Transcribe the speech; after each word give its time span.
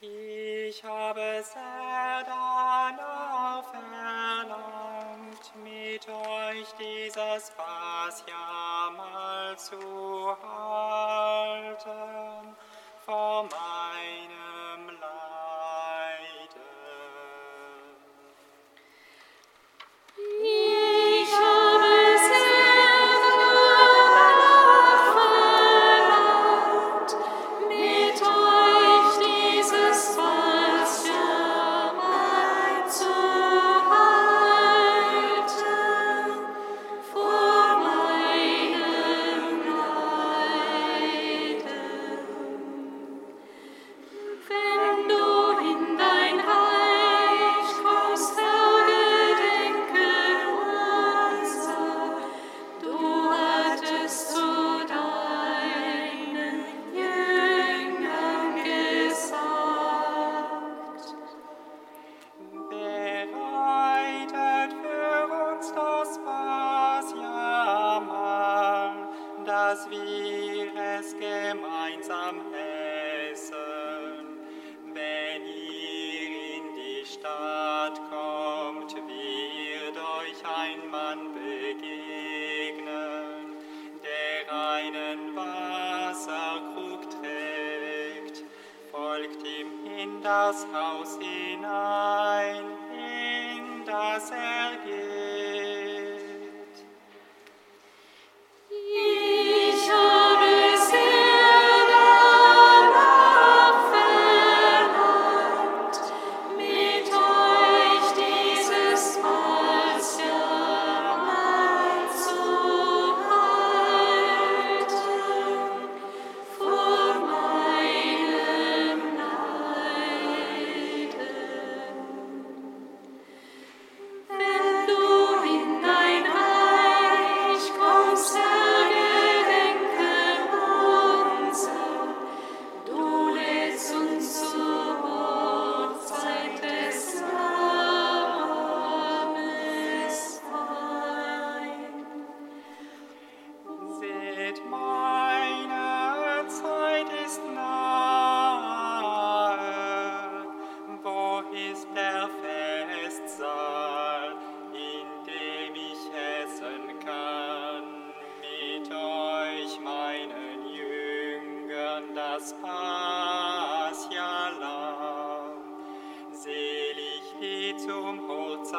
Ich 0.00 0.84
habe 0.84 1.42
sehr 1.42 2.22
danach 2.24 3.64
verlangt, 3.64 5.52
mit 5.56 6.08
euch 6.08 6.68
dieses 6.78 7.50
Fassjahr 7.50 8.92
mal 8.92 9.58
zu 9.58 10.36
halten, 10.40 11.76
vor 13.04 13.42
meinem 13.42 13.97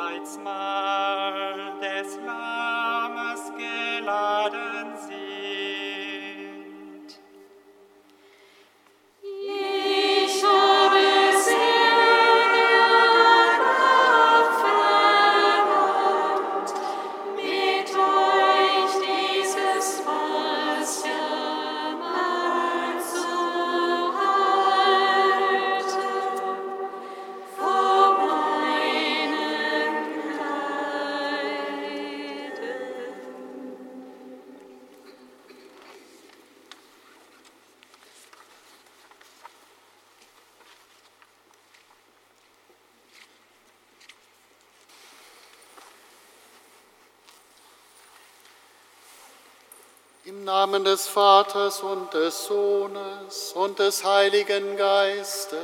Weisheit 0.10 0.44
des 51.00 51.08
Vaters 51.08 51.82
und 51.82 52.14
des 52.14 52.46
Sohnes 52.46 53.54
und 53.54 53.80
des 53.80 54.04
Heiligen 54.04 54.76
Geistes. 54.76 55.58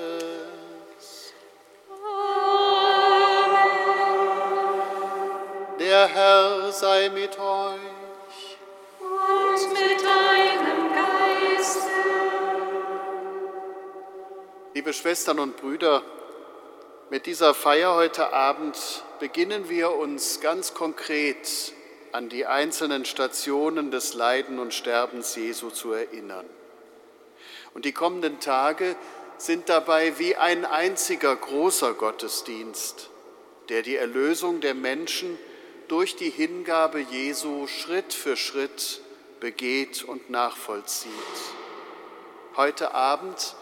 Der 5.78 6.07
Herr 6.07 6.72
sei 6.72 7.09
mit 7.09 7.38
euch. 7.38 8.57
Und 9.01 9.74
mit 9.74 10.01
deinem 10.01 10.94
Geiste. 10.94 11.90
Liebe 14.74 14.94
Schwestern 14.94 15.40
und 15.40 15.57
Brüder, 15.57 16.01
mit 17.09 17.25
dieser 17.25 17.53
Feier 17.53 17.94
heute 17.95 18.31
Abend 18.31 19.03
beginnen 19.19 19.68
wir 19.68 19.95
uns 19.95 20.40
ganz 20.40 20.74
konkret 20.74 21.75
an 22.15 22.29
die 22.29 22.45
einzelnen 22.45 23.03
Stationen 23.03 23.91
des 23.91 24.13
Leiden 24.13 24.57
und 24.57 24.73
Sterbens 24.73 25.35
Jesu 25.35 25.69
zu 25.69 25.91
erinnern. 25.91 26.45
Und 27.73 27.83
die 27.83 27.91
kommenden 27.91 28.39
Tage 28.39 28.95
sind 29.37 29.67
dabei 29.67 30.17
wie 30.17 30.37
ein 30.37 30.63
einziger 30.63 31.35
großer 31.35 31.94
Gottesdienst, 31.94 33.09
der 33.67 33.81
die 33.81 33.97
Erlösung 33.97 34.62
der 34.62 34.75
Menschen 34.75 35.38
durch 35.89 36.15
die 36.15 36.29
Hingabe 36.29 37.01
Jesu 37.01 37.67
Schritt 37.67 38.13
für 38.13 38.38
Schritt 38.38 39.01
begeht 39.41 40.06
und 40.06 40.29
nachvollzieht. 40.29 41.11
Heute 42.56 42.94
Abend 42.94 43.57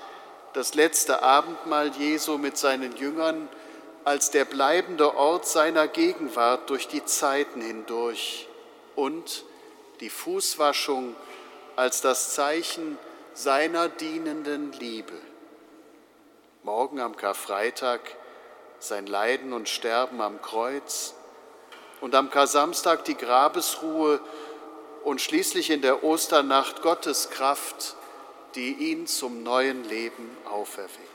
das 0.53 0.75
letzte 0.75 1.23
Abendmahl 1.23 1.91
Jesu 1.97 2.37
mit 2.37 2.59
seinen 2.59 2.95
Jüngern 2.97 3.49
als 4.05 4.31
der 4.31 4.45
bleibende 4.45 5.15
Ort 5.15 5.47
seiner 5.47 5.87
Gegenwart 5.87 6.69
durch 6.69 6.87
die 6.87 7.05
Zeiten 7.05 7.61
hindurch 7.61 8.47
und 8.95 9.45
die 10.01 10.09
Fußwaschung 10.09 11.15
als 11.75 12.01
das 12.01 12.33
Zeichen 12.33 12.97
seiner 13.33 13.89
dienenden 13.89 14.73
Liebe. 14.73 15.17
Morgen 16.63 16.99
am 16.99 17.15
Karfreitag 17.15 18.01
sein 18.79 19.07
Leiden 19.07 19.53
und 19.53 19.69
Sterben 19.69 20.21
am 20.21 20.41
Kreuz 20.41 21.13
und 22.01 22.15
am 22.15 22.29
Karsamstag 22.29 23.05
die 23.05 23.15
Grabesruhe 23.15 24.19
und 25.03 25.21
schließlich 25.21 25.69
in 25.69 25.81
der 25.81 26.03
Osternacht 26.03 26.81
Gottes 26.81 27.29
Kraft, 27.29 27.95
die 28.55 28.73
ihn 28.73 29.07
zum 29.07 29.43
neuen 29.43 29.87
Leben 29.87 30.37
auferweckt. 30.45 31.12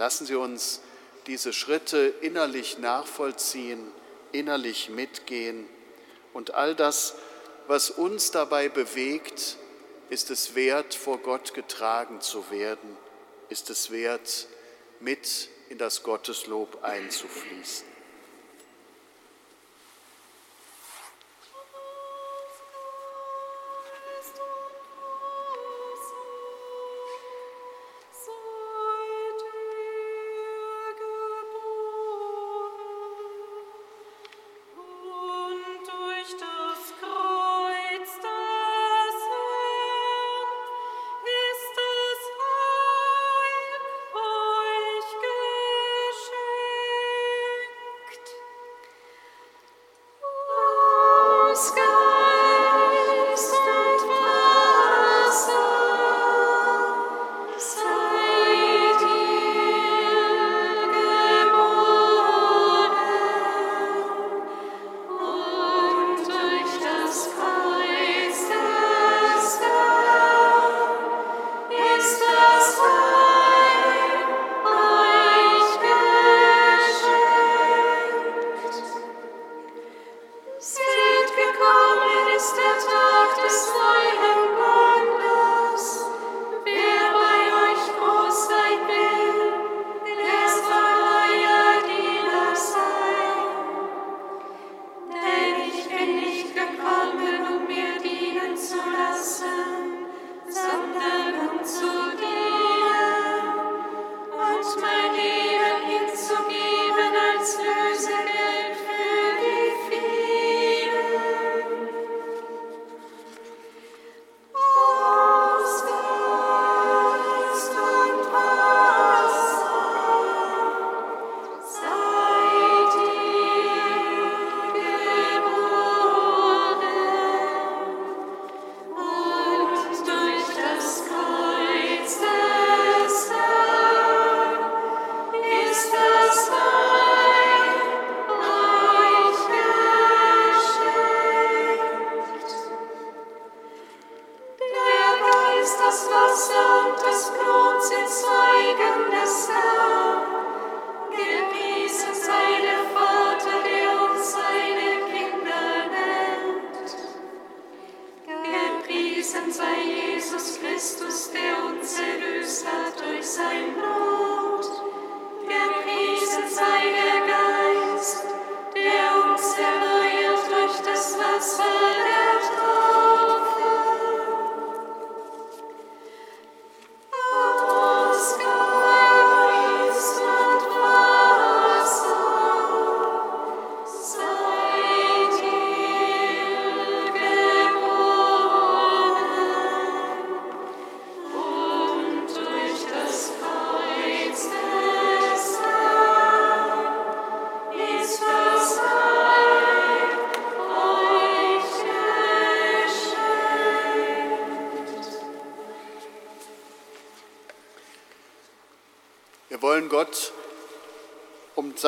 Lassen 0.00 0.24
Sie 0.24 0.34
uns 0.34 0.80
diese 1.26 1.52
Schritte 1.52 2.14
innerlich 2.22 2.78
nachvollziehen, 2.78 3.92
innerlich 4.32 4.88
mitgehen. 4.88 5.68
Und 6.32 6.54
all 6.54 6.74
das, 6.74 7.16
was 7.66 7.90
uns 7.90 8.30
dabei 8.30 8.70
bewegt, 8.70 9.58
ist 10.08 10.30
es 10.30 10.54
wert, 10.54 10.94
vor 10.94 11.18
Gott 11.18 11.52
getragen 11.52 12.22
zu 12.22 12.50
werden, 12.50 12.96
ist 13.50 13.68
es 13.68 13.90
wert, 13.90 14.46
mit 15.00 15.50
in 15.68 15.76
das 15.76 16.02
Gotteslob 16.02 16.82
einzufließen. 16.82 17.89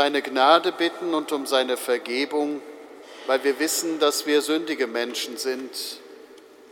seine 0.03 0.21
Gnade 0.21 0.73
bitten 0.73 1.15
und 1.15 1.31
um 1.31 1.47
seine 1.47 1.77
Vergebung, 1.77 2.61
weil 3.29 3.45
wir 3.45 3.61
wissen, 3.61 4.01
dass 4.01 4.27
wir 4.27 4.43
sündige 4.43 4.89
Menschen 4.89 5.37
sind 5.37 5.71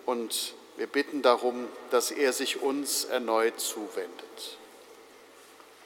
und 0.04 0.54
wir 0.76 0.88
bitten 0.88 1.22
darum, 1.22 1.68
dass 1.92 2.10
er 2.10 2.32
sich 2.32 2.60
uns 2.60 3.04
erneut 3.04 3.60
zuwendet. 3.60 4.58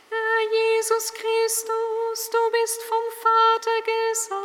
Herr 0.08 0.88
Jesus 0.88 1.12
Christus, 1.12 2.30
du 2.30 2.50
bist 2.62 2.82
vom 2.84 3.04
Vater 3.20 3.76
gesandt 3.82 4.43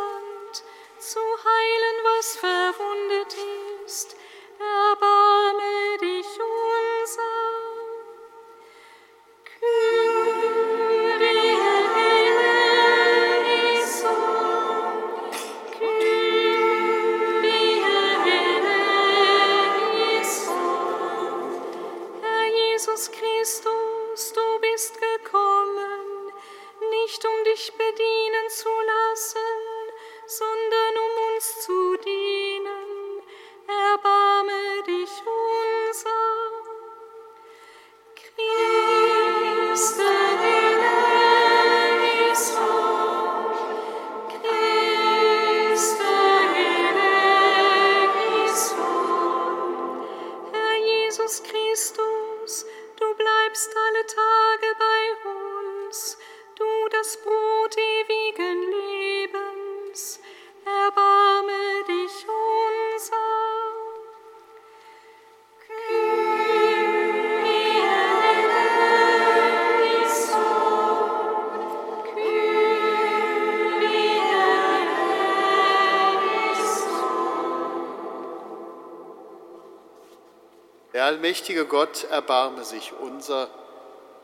allmächtige 81.30 81.66
Gott 81.66 82.06
erbarme 82.06 82.64
sich 82.64 82.92
unser. 82.92 83.50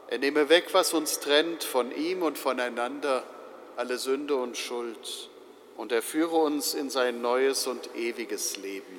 Er 0.08 0.18
nehme 0.18 0.50
weg, 0.50 0.70
was 0.72 0.92
uns 0.92 1.20
trennt 1.20 1.64
von 1.64 1.96
ihm 1.96 2.24
und 2.24 2.36
voneinander, 2.36 3.22
alle 3.78 4.00
Sünde 4.00 4.36
und 4.36 4.58
Schuld, 4.58 5.30
und 5.78 5.92
er 5.92 6.02
führe 6.02 6.36
uns 6.38 6.74
in 6.74 6.90
sein 6.90 7.22
neues 7.22 7.68
und 7.68 7.96
ewiges 7.96 8.58
Leben. 8.58 8.95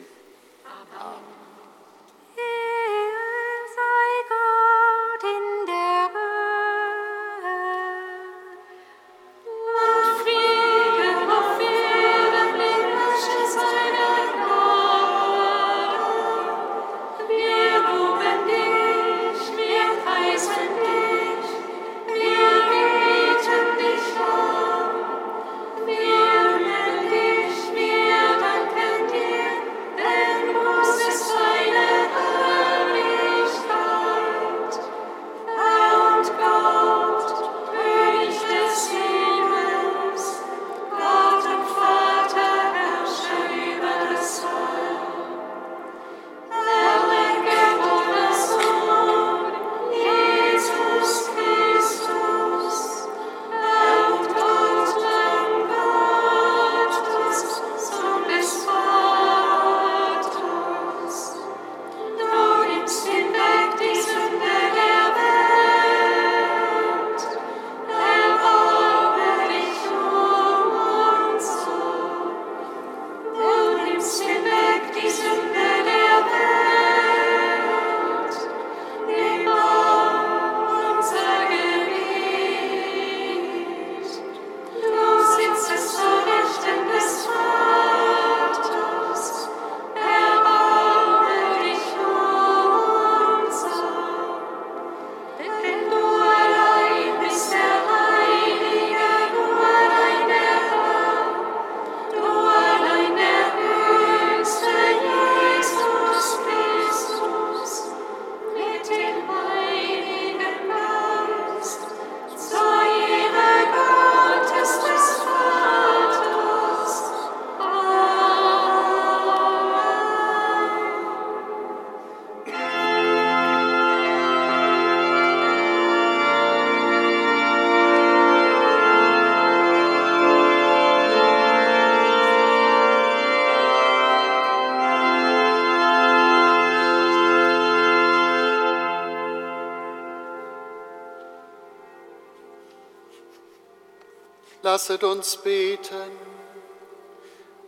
Lasset 144.96 145.04
uns 145.04 145.36
beten. 145.36 146.10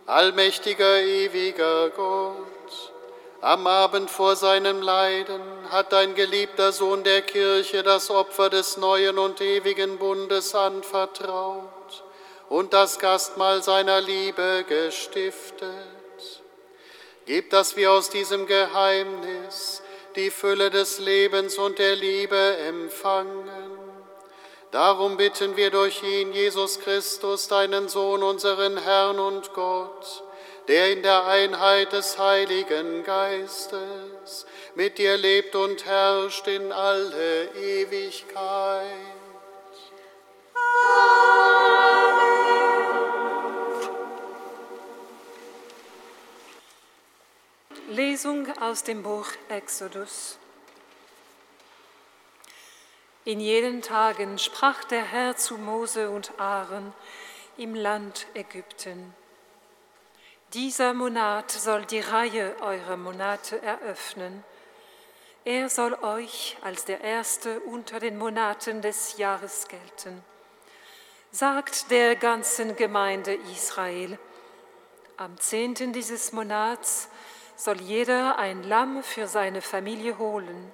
Allmächtiger, 0.07 0.99
ewiger 1.01 1.91
Gott, 1.91 2.93
am 3.41 3.67
Abend 3.67 4.09
vor 4.09 4.35
seinem 4.35 4.81
Leiden 4.81 5.41
hat 5.69 5.91
dein 5.91 6.15
geliebter 6.15 6.71
Sohn 6.71 7.03
der 7.03 7.21
Kirche 7.21 7.83
das 7.83 8.09
Opfer 8.09 8.49
des 8.49 8.77
neuen 8.77 9.19
und 9.19 9.41
ewigen 9.41 9.99
Bundes 9.99 10.55
anvertraut 10.55 12.03
und 12.49 12.73
das 12.73 12.97
Gastmahl 12.97 13.61
seiner 13.61 14.01
Liebe 14.01 14.65
gestiftet. 14.67 15.69
Gib, 17.25 17.51
dass 17.51 17.75
wir 17.75 17.91
aus 17.91 18.09
diesem 18.09 18.47
Geheimnis 18.47 19.83
die 20.15 20.31
Fülle 20.31 20.71
des 20.71 20.97
Lebens 20.97 21.59
und 21.59 21.77
der 21.77 21.95
Liebe 21.95 22.57
empfangen 22.67 23.78
Darum 24.71 25.17
bitten 25.17 25.57
wir 25.57 25.71
durch 25.71 26.03
ihn, 26.03 26.31
Jesus 26.31 26.79
Christus, 26.79 27.47
deinen 27.47 27.89
Sohn, 27.89 28.21
unseren 28.21 28.77
Herrn 28.77 29.17
und 29.19 29.53
Gott, 29.53 30.23
der 30.67 30.91
in 30.91 31.01
der 31.01 31.25
Einheit 31.25 31.91
des 31.91 32.19
Heiligen 32.19 33.03
Geistes 33.03 34.45
mit 34.75 34.99
dir 34.99 35.17
lebt 35.17 35.55
und 35.55 35.85
herrscht 35.85 36.47
in 36.47 36.71
alle 36.71 37.45
Ewigkeit. 37.55 38.85
Lesung 47.89 48.47
aus 48.61 48.83
dem 48.83 49.01
Buch 49.01 49.27
Exodus. 49.49 50.38
In 53.29 53.39
jenen 53.39 53.83
Tagen 53.83 54.39
sprach 54.39 54.83
der 54.85 55.03
Herr 55.03 55.37
zu 55.37 55.59
Mose 55.59 56.09
und 56.09 56.39
Aaron 56.39 56.91
im 57.57 57.75
Land 57.75 58.25
Ägypten. 58.33 59.13
Dieser 60.55 60.95
Monat 60.95 61.51
soll 61.51 61.85
die 61.85 61.99
Reihe 61.99 62.55
eurer 62.59 62.97
Monate 62.97 63.61
eröffnen. 63.61 64.43
Er 65.45 65.69
soll 65.69 65.93
euch 66.01 66.57
als 66.63 66.85
der 66.85 67.01
erste 67.01 67.59
unter 67.59 67.99
den 67.99 68.17
Monaten 68.17 68.81
des 68.81 69.19
Jahres 69.19 69.67
gelten. 69.67 70.23
Sagt 71.29 71.91
der 71.91 72.15
ganzen 72.15 72.75
Gemeinde 72.77 73.35
Israel, 73.53 74.17
am 75.17 75.39
zehnten 75.39 75.93
dieses 75.93 76.31
Monats 76.31 77.09
soll 77.55 77.79
jeder 77.79 78.39
ein 78.39 78.63
Lamm 78.63 79.03
für 79.03 79.27
seine 79.27 79.61
Familie 79.61 80.17
holen 80.17 80.71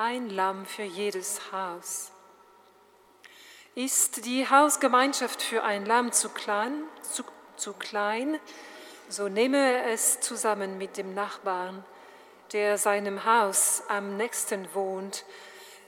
ein 0.00 0.30
Lamm 0.30 0.64
für 0.64 0.82
jedes 0.82 1.52
Haus. 1.52 2.10
Ist 3.74 4.24
die 4.24 4.48
Hausgemeinschaft 4.48 5.42
für 5.42 5.62
ein 5.62 5.84
Lamm 5.84 6.10
zu 6.10 6.30
klein, 6.30 6.84
zu, 7.02 7.22
zu 7.56 7.74
klein, 7.74 8.40
so 9.10 9.28
nehme 9.28 9.84
es 9.90 10.20
zusammen 10.20 10.78
mit 10.78 10.96
dem 10.96 11.12
Nachbarn, 11.12 11.84
der 12.52 12.78
seinem 12.78 13.26
Haus 13.26 13.82
am 13.88 14.16
nächsten 14.16 14.74
wohnt, 14.74 15.26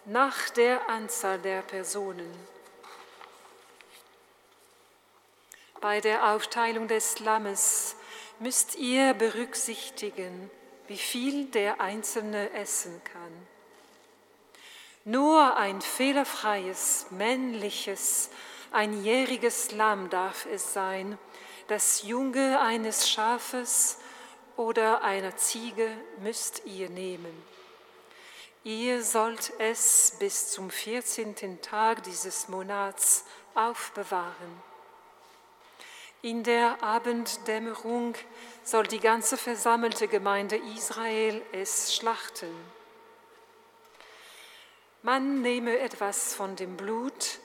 nach 0.05 0.51
der 0.51 0.91
Anzahl 0.91 1.39
der 1.39 1.63
Personen. 1.63 2.31
Bei 5.81 6.03
der 6.03 6.35
Aufteilung 6.35 6.87
des 6.87 7.19
Lammes 7.21 7.97
müsst 8.41 8.75
ihr 8.75 9.15
berücksichtigen, 9.15 10.51
wie 10.87 10.99
viel 10.99 11.47
der 11.47 11.81
Einzelne 11.81 12.53
essen 12.53 13.01
kann. 13.05 13.52
Nur 15.05 15.57
ein 15.57 15.81
fehlerfreies, 15.81 17.07
männliches, 17.11 18.31
einjähriges 18.71 19.73
Lamm 19.73 20.11
darf 20.11 20.47
es 20.47 20.73
sein, 20.73 21.19
das 21.67 22.03
Junge 22.03 22.61
eines 22.61 23.11
Schafes 23.11 23.99
oder 24.57 25.03
einer 25.03 25.37
Ziege 25.37 25.89
müsst 26.21 26.63
ihr 26.67 26.89
nehmen. 26.89 27.43
Ihr 28.65 29.03
sollt 29.03 29.53
es 29.59 30.17
bis 30.21 30.53
zum 30.53 30.71
14. 30.71 31.61
Tag 31.63 32.05
dieses 32.05 32.49
Monats 32.49 33.25
aufbewahren. 33.55 34.63
In 36.21 36.45
der 36.45 36.81
Abenddämmerung 36.81 38.15
soll 38.63 38.87
die 38.87 39.01
ganze 39.01 39.37
versammelte 39.37 40.07
Gemeinde 40.07 40.57
Israel 40.77 41.43
es 41.51 41.93
schlachten. 41.93 42.55
Man 45.05 45.43
nehme 45.43 45.81
etwas 45.81 46.33
von 46.33 46.55
dem 46.55 46.77
Blut 46.77 47.41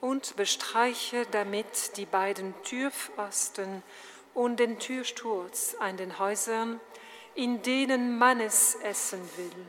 und 0.00 0.36
bestreiche 0.36 1.26
damit 1.32 1.96
die 1.96 2.06
beiden 2.06 2.54
Türpfosten 2.62 3.82
und 4.34 4.60
den 4.60 4.78
Türsturz 4.78 5.74
an 5.80 5.96
den 5.96 6.20
Häusern, 6.20 6.80
in 7.34 7.60
denen 7.62 8.18
man 8.18 8.40
es 8.40 8.76
essen 8.76 9.20
will. 9.36 9.66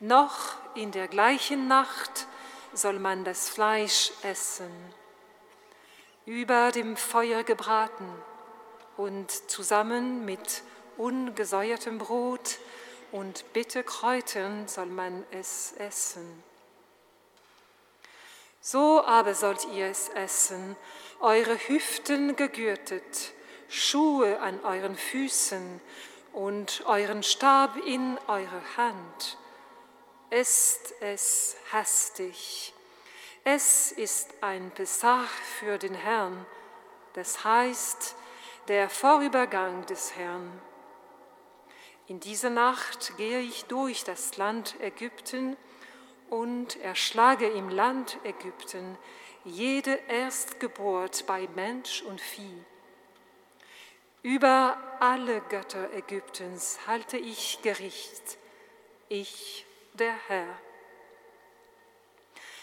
Noch 0.00 0.56
in 0.74 0.90
der 0.90 1.06
gleichen 1.06 1.68
Nacht 1.68 2.26
soll 2.72 2.98
man 2.98 3.22
das 3.22 3.48
Fleisch 3.48 4.10
essen, 4.24 4.72
über 6.26 6.72
dem 6.72 6.96
Feuer 6.96 7.44
gebraten 7.44 8.08
und 8.96 9.30
zusammen 9.48 10.24
mit 10.24 10.62
ungesäuertem 10.96 11.98
Brot 11.98 12.58
und 13.12 13.52
Bitterkräutern 13.52 14.66
soll 14.66 14.86
man 14.86 15.24
es 15.30 15.74
essen. 15.78 16.42
So 18.60 19.04
aber 19.04 19.34
sollt 19.34 19.66
ihr 19.72 19.86
es 19.86 20.08
essen, 20.08 20.76
eure 21.20 21.56
Hüften 21.56 22.36
gegürtet, 22.36 23.32
Schuhe 23.68 24.40
an 24.40 24.64
euren 24.64 24.96
Füßen 24.96 25.80
und 26.32 26.82
euren 26.86 27.22
Stab 27.22 27.76
in 27.76 28.18
eure 28.28 28.62
Hand. 28.76 29.38
Esst 30.30 30.94
es 31.00 31.56
hastig. 31.72 32.72
Es 33.44 33.92
ist 33.92 34.30
ein 34.40 34.70
Pessach 34.70 35.28
für 35.58 35.76
den 35.76 35.94
Herrn, 35.94 36.46
das 37.14 37.44
heißt 37.44 38.14
der 38.68 38.88
Vorübergang 38.88 39.84
des 39.86 40.14
Herrn. 40.16 40.60
In 42.08 42.18
dieser 42.18 42.50
Nacht 42.50 43.16
gehe 43.16 43.40
ich 43.40 43.66
durch 43.66 44.02
das 44.02 44.36
Land 44.36 44.74
Ägypten 44.80 45.56
und 46.30 46.76
erschlage 46.80 47.46
im 47.46 47.68
Land 47.68 48.18
Ägypten 48.24 48.98
jede 49.44 49.92
Erstgeburt 50.08 51.26
bei 51.26 51.48
Mensch 51.54 52.02
und 52.02 52.20
Vieh. 52.20 52.64
Über 54.22 54.76
alle 54.98 55.40
Götter 55.42 55.92
Ägyptens 55.94 56.80
halte 56.88 57.18
ich 57.18 57.60
Gericht, 57.62 58.36
ich 59.08 59.64
der 59.94 60.14
Herr. 60.26 60.58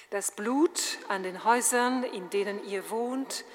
Das 0.10 0.32
Blut 0.32 0.82
an 1.08 1.24
den 1.24 1.46
Häusern, 1.46 2.04
in 2.04 2.30
denen 2.30 2.66
ihr 2.68 2.90
wohnt, 2.90 3.46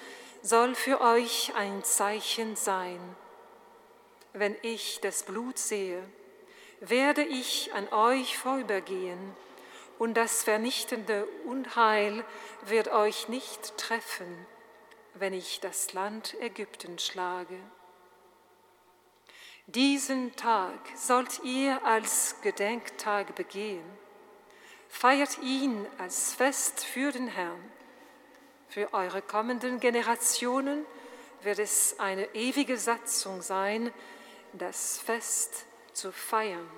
soll 0.43 0.75
für 0.75 1.01
euch 1.01 1.53
ein 1.57 1.85
Zeichen 1.85 2.57
sein 2.57 3.17
wenn 4.35 4.57
ich 4.63 5.01
das 5.01 5.23
Blut 5.23 5.59
sehe, 5.59 6.03
werde 6.81 7.23
ich 7.23 7.73
an 7.73 7.89
euch 7.93 8.37
vorübergehen 8.37 9.35
und 9.99 10.15
das 10.15 10.43
vernichtende 10.43 11.27
Unheil 11.47 12.25
wird 12.67 12.89
euch 12.89 13.29
nicht 13.29 13.79
treffen, 13.79 14.47
wenn 15.15 15.33
ich 15.33 15.61
das 15.61 15.93
Land 15.93 16.35
Ägypten 16.41 16.99
schlage. 16.99 17.57
Diesen 19.67 20.35
Tag 20.37 20.79
sollt 20.97 21.43
ihr 21.45 21.83
als 21.87 22.37
Gedenktag 22.43 23.35
begehen. 23.37 23.85
Feiert 24.89 25.39
ihn 25.43 25.87
als 25.97 26.35
Fest 26.35 26.85
für 26.85 27.13
den 27.13 27.29
Herrn. 27.29 27.73
Für 28.69 28.93
eure 28.93 29.23
kommenden 29.23 29.81
Generationen 29.81 30.85
wird 31.43 31.61
es 31.61 31.99
eine 31.99 32.35
ewige 32.35 32.77
Satzung 32.77 33.41
sein, 33.41 33.93
das 34.59 34.99
Fest 34.99 35.67
zu 35.93 36.13
feiern. 36.13 36.69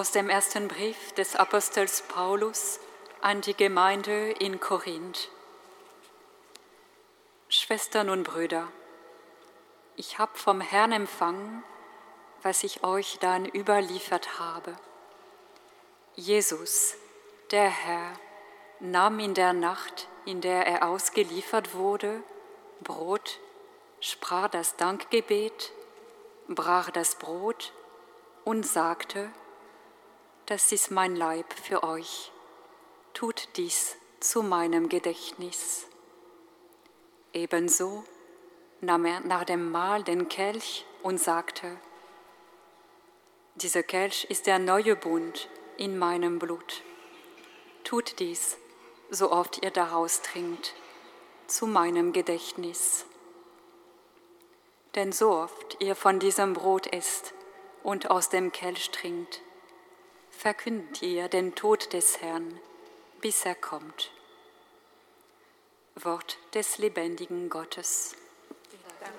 Aus 0.00 0.12
dem 0.12 0.30
ersten 0.30 0.66
Brief 0.66 1.12
des 1.12 1.36
Apostels 1.36 2.00
Paulus 2.00 2.80
an 3.20 3.42
die 3.42 3.52
Gemeinde 3.52 4.30
in 4.30 4.58
Korinth. 4.58 5.28
Schwestern 7.50 8.08
und 8.08 8.22
Brüder, 8.22 8.66
ich 9.96 10.18
habe 10.18 10.38
vom 10.38 10.62
Herrn 10.62 10.92
empfangen, 10.92 11.62
was 12.40 12.64
ich 12.64 12.82
euch 12.82 13.18
dann 13.20 13.44
überliefert 13.44 14.38
habe. 14.38 14.74
Jesus, 16.16 16.94
der 17.50 17.68
Herr, 17.68 18.18
nahm 18.78 19.18
in 19.18 19.34
der 19.34 19.52
Nacht, 19.52 20.08
in 20.24 20.40
der 20.40 20.66
er 20.66 20.88
ausgeliefert 20.88 21.74
wurde, 21.74 22.22
Brot, 22.80 23.38
sprach 24.00 24.48
das 24.48 24.76
Dankgebet, 24.76 25.72
brach 26.48 26.88
das 26.88 27.16
Brot 27.16 27.74
und 28.46 28.66
sagte, 28.66 29.30
das 30.50 30.72
ist 30.72 30.90
mein 30.90 31.14
Leib 31.14 31.52
für 31.52 31.84
euch, 31.84 32.32
tut 33.14 33.46
dies 33.54 33.96
zu 34.18 34.42
meinem 34.42 34.88
Gedächtnis. 34.88 35.86
Ebenso 37.32 38.02
nahm 38.80 39.04
er 39.04 39.20
nach 39.20 39.44
dem 39.44 39.70
Mahl 39.70 40.02
den 40.02 40.28
Kelch 40.28 40.84
und 41.04 41.20
sagte, 41.20 41.76
dieser 43.54 43.84
Kelch 43.84 44.26
ist 44.28 44.48
der 44.48 44.58
neue 44.58 44.96
Bund 44.96 45.48
in 45.76 45.96
meinem 45.96 46.40
Blut. 46.40 46.82
Tut 47.84 48.18
dies, 48.18 48.58
so 49.08 49.30
oft 49.30 49.62
ihr 49.62 49.70
daraus 49.70 50.20
trinkt, 50.20 50.74
zu 51.46 51.68
meinem 51.68 52.12
Gedächtnis. 52.12 53.06
Denn 54.96 55.12
so 55.12 55.30
oft 55.30 55.76
ihr 55.80 55.94
von 55.94 56.18
diesem 56.18 56.54
Brot 56.54 56.92
esst 56.92 57.34
und 57.84 58.10
aus 58.10 58.30
dem 58.30 58.50
Kelch 58.50 58.90
trinkt, 58.90 59.42
verkündet 60.40 61.02
ihr 61.02 61.28
den 61.28 61.54
Tod 61.54 61.92
des 61.92 62.22
Herrn, 62.22 62.58
bis 63.20 63.44
er 63.44 63.54
kommt. 63.54 64.10
Wort 65.96 66.38
des 66.54 66.78
lebendigen 66.78 67.50
Gottes. 67.50 68.16
Danke. 69.00 69.18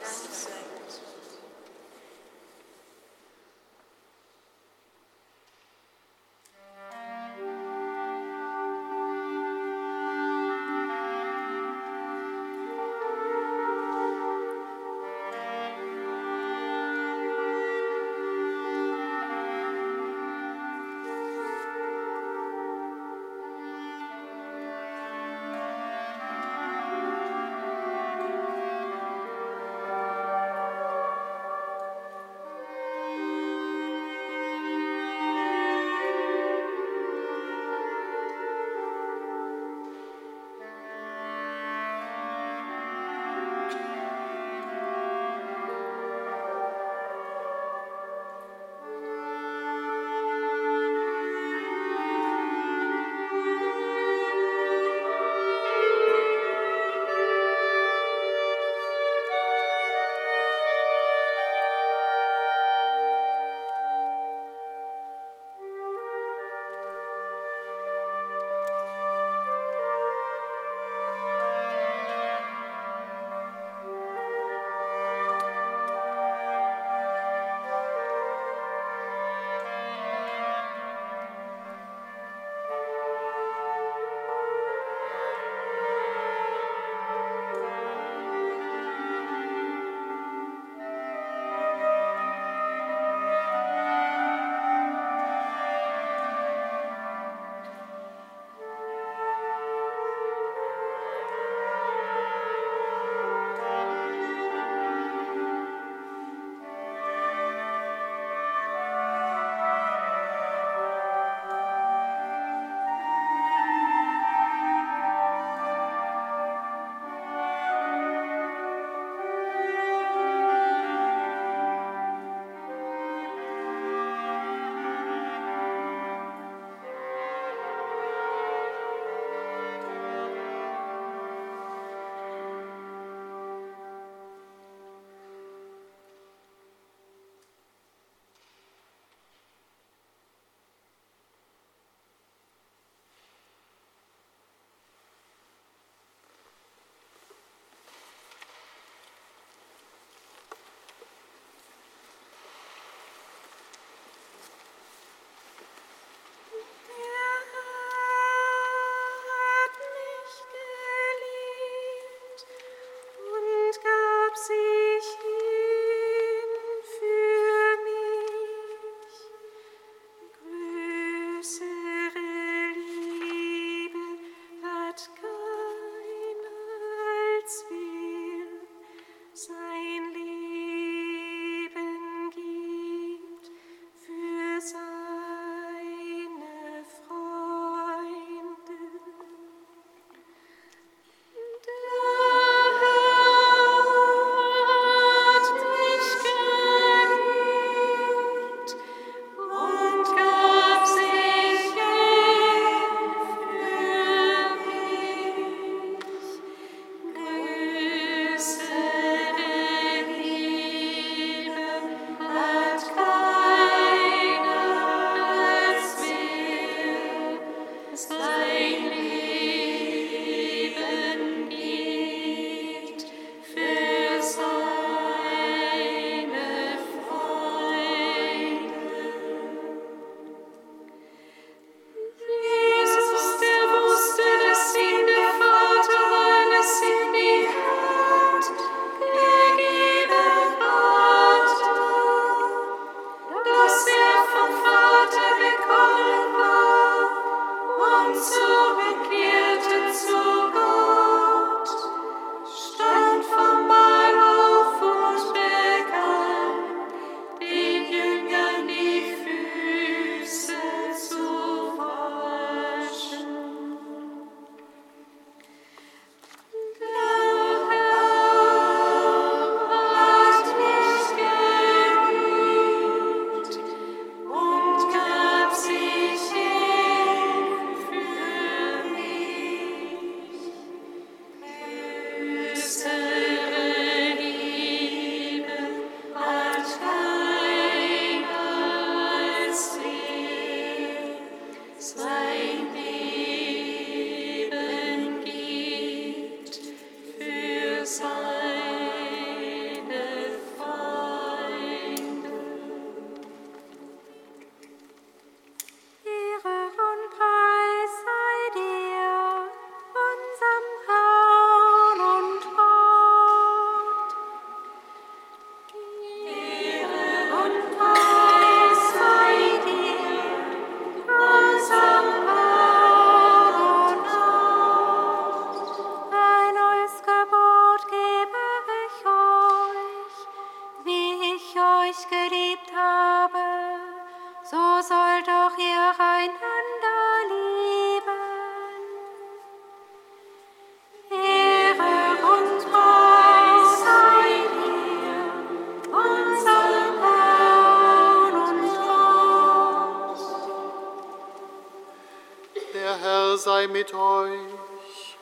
Mit 353.82 353.94
euch. 353.96 355.17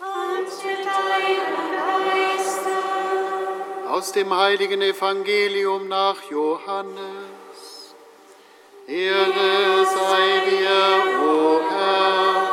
Und 0.00 0.48
mit 0.64 0.86
deinem 0.86 1.56
Geiste. 1.76 2.74
Aus 3.88 4.12
dem 4.12 4.34
heiligen 4.34 4.80
Evangelium 4.80 5.88
nach 5.88 6.22
Johannes. 6.30 7.94
Ehre 8.86 9.84
sei 9.84 10.42
dir, 10.48 11.20
o 11.20 11.60
Herr. 11.68 12.48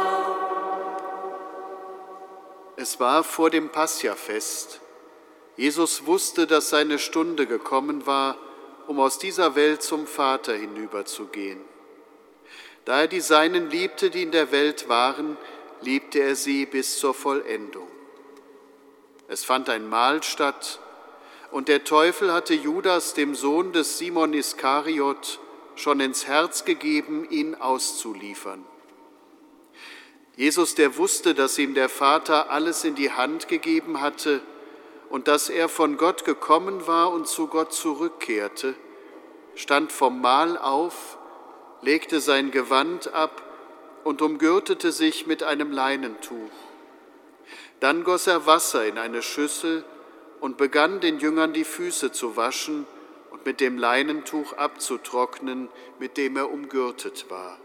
Es 2.76 3.00
war 3.00 3.24
vor 3.24 3.50
dem 3.50 3.70
Passiafest. 3.70 4.82
Jesus 5.56 6.06
wusste, 6.06 6.46
dass 6.46 6.70
seine 6.70 7.00
Stunde 7.00 7.48
gekommen 7.48 8.06
war, 8.06 8.36
um 8.88 9.00
aus 9.00 9.18
dieser 9.18 9.56
Welt 9.56 9.82
zum 9.82 10.08
Vater 10.08 10.54
hinüberzugehen. 10.54 11.77
Da 12.88 13.02
er 13.02 13.08
die 13.10 13.20
Seinen 13.20 13.70
liebte, 13.70 14.10
die 14.10 14.24
in 14.24 14.32
der 14.32 14.54
Welt 14.54 14.88
waren, 14.88 15.36
liebte 15.82 16.20
er 16.20 16.38
sie 16.38 16.66
bis 16.66 17.00
zur 17.00 17.14
Vollendung. 17.14 17.90
Es 19.28 19.44
fand 19.44 19.70
ein 19.70 19.90
Mahl 19.90 20.24
statt, 20.24 20.80
und 21.52 21.68
der 21.68 21.84
Teufel 21.84 22.32
hatte 22.32 22.54
Judas, 22.54 23.14
dem 23.14 23.36
Sohn 23.36 23.74
des 23.74 23.98
Simon 23.98 24.34
Iskariot, 24.34 25.42
schon 25.76 26.00
ins 26.00 26.28
Herz 26.28 26.64
gegeben, 26.64 27.30
ihn 27.30 27.56
auszuliefern. 27.56 28.64
Jesus, 30.38 30.74
der 30.74 30.96
wusste, 30.96 31.36
dass 31.36 31.58
ihm 31.58 31.74
der 31.74 31.90
Vater 31.90 32.50
alles 32.52 32.86
in 32.86 32.96
die 32.96 33.12
Hand 33.12 33.50
gegeben 33.50 34.00
hatte 34.00 34.40
und 35.10 35.28
dass 35.28 35.50
er 35.50 35.68
von 35.68 35.98
Gott 35.98 36.24
gekommen 36.24 36.88
war 36.88 37.12
und 37.12 37.28
zu 37.28 37.48
Gott 37.48 37.74
zurückkehrte, 37.74 38.76
stand 39.56 39.92
vom 39.92 40.22
Mahl 40.22 40.58
auf, 40.58 41.17
legte 41.82 42.20
sein 42.20 42.52
Gewand 42.52 43.14
ab 43.14 43.44
und 44.04 44.22
umgürtete 44.22 44.92
sich 44.92 45.28
mit 45.28 45.44
einem 45.44 45.72
Leinentuch. 45.72 46.52
Dann 47.80 48.04
goss 48.04 48.28
er 48.28 48.46
Wasser 48.46 48.86
in 48.86 48.98
eine 48.98 49.22
Schüssel 49.22 49.84
und 50.40 50.58
begann 50.58 51.00
den 51.00 51.20
Jüngern 51.20 51.54
die 51.54 51.64
Füße 51.64 52.12
zu 52.12 52.36
waschen 52.36 52.88
und 53.32 53.46
mit 53.46 53.60
dem 53.60 53.78
Leinentuch 53.78 54.54
abzutrocknen, 54.54 55.70
mit 56.00 56.18
dem 56.18 56.38
er 56.38 56.52
umgürtet 56.52 57.30
war. 57.30 57.60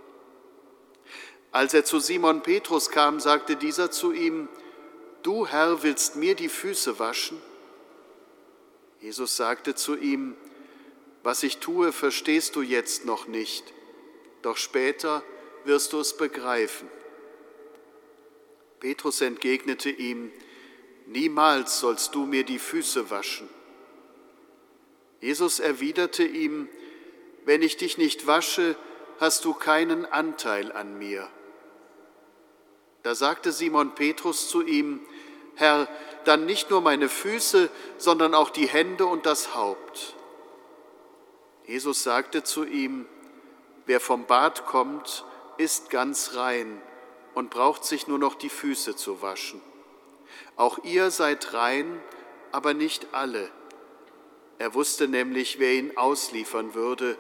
Als 1.51 1.75
er 1.75 1.85
zu 1.85 1.99
Simon 1.99 2.43
Petrus 2.43 2.91
kam, 2.91 3.21
sagte 3.21 3.57
dieser 3.57 3.91
zu 3.91 4.13
ihm, 4.13 4.49
Du 5.23 5.47
Herr 5.47 5.83
willst 5.83 6.17
mir 6.17 6.35
die 6.35 6.49
Füße 6.49 6.99
waschen? 6.99 7.41
Jesus 9.01 9.37
sagte 9.37 9.75
zu 9.75 9.97
ihm, 9.97 10.37
Was 11.23 11.43
ich 11.43 11.59
tue, 11.59 11.93
verstehst 11.93 12.57
du 12.57 12.63
jetzt 12.63 13.05
noch 13.05 13.29
nicht 13.29 13.73
doch 14.43 14.57
später 14.57 15.23
wirst 15.65 15.93
du 15.93 16.01
es 16.01 16.17
begreifen. 16.17 16.89
Petrus 18.81 19.21
entgegnete 19.21 19.91
ihm, 19.91 20.33
Niemals 21.07 21.81
sollst 21.81 22.15
du 22.15 22.27
mir 22.27 22.45
die 22.45 22.59
Füße 22.59 23.11
waschen. 23.11 23.49
Jesus 25.21 25.61
erwiderte 25.61 26.25
ihm, 26.25 26.69
Wenn 27.45 27.63
ich 27.63 27.77
dich 27.77 27.99
nicht 27.99 28.27
wasche, 28.27 28.77
hast 29.19 29.45
du 29.45 29.53
keinen 29.53 30.05
Anteil 30.07 30.73
an 30.73 30.99
mir. 30.99 31.29
Da 33.03 33.15
sagte 33.15 33.53
Simon 33.53 33.95
Petrus 33.95 34.49
zu 34.49 34.63
ihm, 34.63 35.01
Herr, 35.55 35.89
dann 36.25 36.47
nicht 36.47 36.71
nur 36.71 36.81
meine 36.81 37.09
Füße, 37.09 37.69
sondern 37.99 38.35
auch 38.35 38.51
die 38.51 38.69
Hände 38.69 39.07
und 39.07 39.27
das 39.27 39.55
Haupt. 39.55 40.15
Jesus 41.67 42.03
sagte 42.03 42.43
zu 42.43 42.65
ihm, 42.65 43.07
Wer 43.87 44.01
vom 44.01 44.27
Bad 44.27 44.67
kommt, 44.67 45.25
ist 45.59 45.91
ganz 45.91 46.35
rein 46.35 46.81
und 47.35 47.51
braucht 47.51 47.85
sich 47.85 48.07
nur 48.07 48.19
noch 48.19 48.35
die 48.35 48.49
Füße 48.49 48.97
zu 48.97 49.23
waschen. 49.23 49.61
Auch 50.57 50.79
ihr 50.85 51.11
seid 51.11 51.53
rein, 51.55 52.01
aber 52.53 52.75
nicht 52.75 53.09
alle. 53.13 53.51
Er 54.59 54.75
wusste 54.75 55.09
nämlich, 55.09 55.59
wer 55.59 55.75
ihn 55.75 55.97
ausliefern 55.97 56.75
würde, 56.75 57.17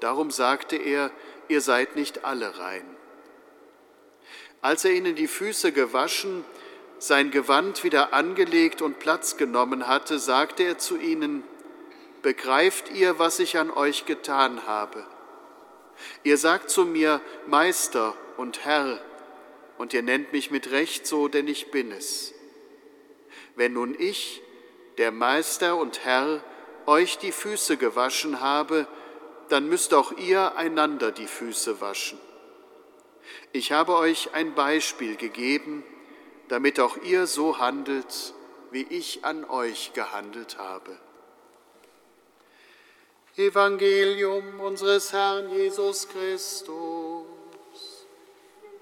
darum 0.00 0.30
sagte 0.30 0.76
er, 0.76 1.10
ihr 1.48 1.60
seid 1.60 1.94
nicht 1.94 2.24
alle 2.24 2.58
rein. 2.58 2.84
Als 4.62 4.84
er 4.84 4.92
ihnen 4.92 5.14
die 5.14 5.28
Füße 5.28 5.72
gewaschen, 5.72 6.44
sein 6.98 7.30
Gewand 7.30 7.82
wieder 7.84 8.12
angelegt 8.12 8.82
und 8.82 8.98
Platz 8.98 9.36
genommen 9.36 9.86
hatte, 9.86 10.18
sagte 10.18 10.64
er 10.64 10.78
zu 10.78 10.96
ihnen, 10.96 11.44
Begreift 12.22 12.90
ihr, 12.90 13.18
was 13.18 13.38
ich 13.38 13.56
an 13.56 13.70
euch 13.70 14.04
getan 14.04 14.66
habe? 14.66 15.06
Ihr 16.22 16.38
sagt 16.38 16.70
zu 16.70 16.84
mir 16.84 17.20
Meister 17.46 18.14
und 18.36 18.64
Herr, 18.64 19.00
und 19.78 19.94
ihr 19.94 20.02
nennt 20.02 20.32
mich 20.32 20.50
mit 20.50 20.70
Recht 20.72 21.06
so, 21.06 21.28
denn 21.28 21.48
ich 21.48 21.70
bin 21.70 21.90
es. 21.90 22.34
Wenn 23.56 23.72
nun 23.72 23.96
ich, 23.98 24.42
der 24.98 25.10
Meister 25.10 25.76
und 25.76 26.04
Herr, 26.04 26.44
euch 26.86 27.18
die 27.18 27.32
Füße 27.32 27.76
gewaschen 27.78 28.40
habe, 28.40 28.86
dann 29.48 29.68
müsst 29.68 29.94
auch 29.94 30.12
ihr 30.12 30.56
einander 30.56 31.12
die 31.12 31.26
Füße 31.26 31.80
waschen. 31.80 32.18
Ich 33.52 33.72
habe 33.72 33.96
euch 33.96 34.34
ein 34.34 34.54
Beispiel 34.54 35.16
gegeben, 35.16 35.82
damit 36.48 36.78
auch 36.80 36.96
ihr 36.98 37.26
so 37.26 37.58
handelt, 37.58 38.34
wie 38.70 38.82
ich 38.82 39.24
an 39.24 39.44
euch 39.44 39.92
gehandelt 39.94 40.58
habe. 40.58 40.96
Evangelium 43.40 44.60
unseres 44.60 45.14
Herrn 45.14 45.48
Jesus 45.50 46.06
Christus. 46.06 47.24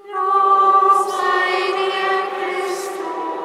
Lob 0.05 1.11
sei 1.11 1.73
dir, 1.79 2.11
Christus. 2.35 3.39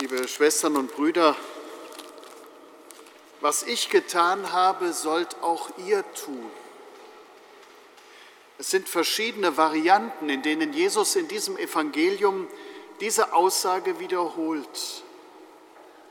Liebe 0.00 0.16
Liebe 0.16 0.28
Schwestern 0.28 0.76
und 0.76 0.94
Brüder, 0.94 1.34
was 3.40 3.62
ich 3.62 3.88
getan 3.88 4.52
habe, 4.52 4.92
sollt 4.92 5.42
auch 5.42 5.70
ihr 5.78 6.04
tun. 6.12 6.50
Es 8.62 8.70
sind 8.70 8.88
verschiedene 8.88 9.56
Varianten, 9.56 10.28
in 10.28 10.40
denen 10.42 10.72
Jesus 10.72 11.16
in 11.16 11.26
diesem 11.26 11.56
Evangelium 11.56 12.46
diese 13.00 13.32
Aussage 13.32 13.98
wiederholt. 13.98 15.02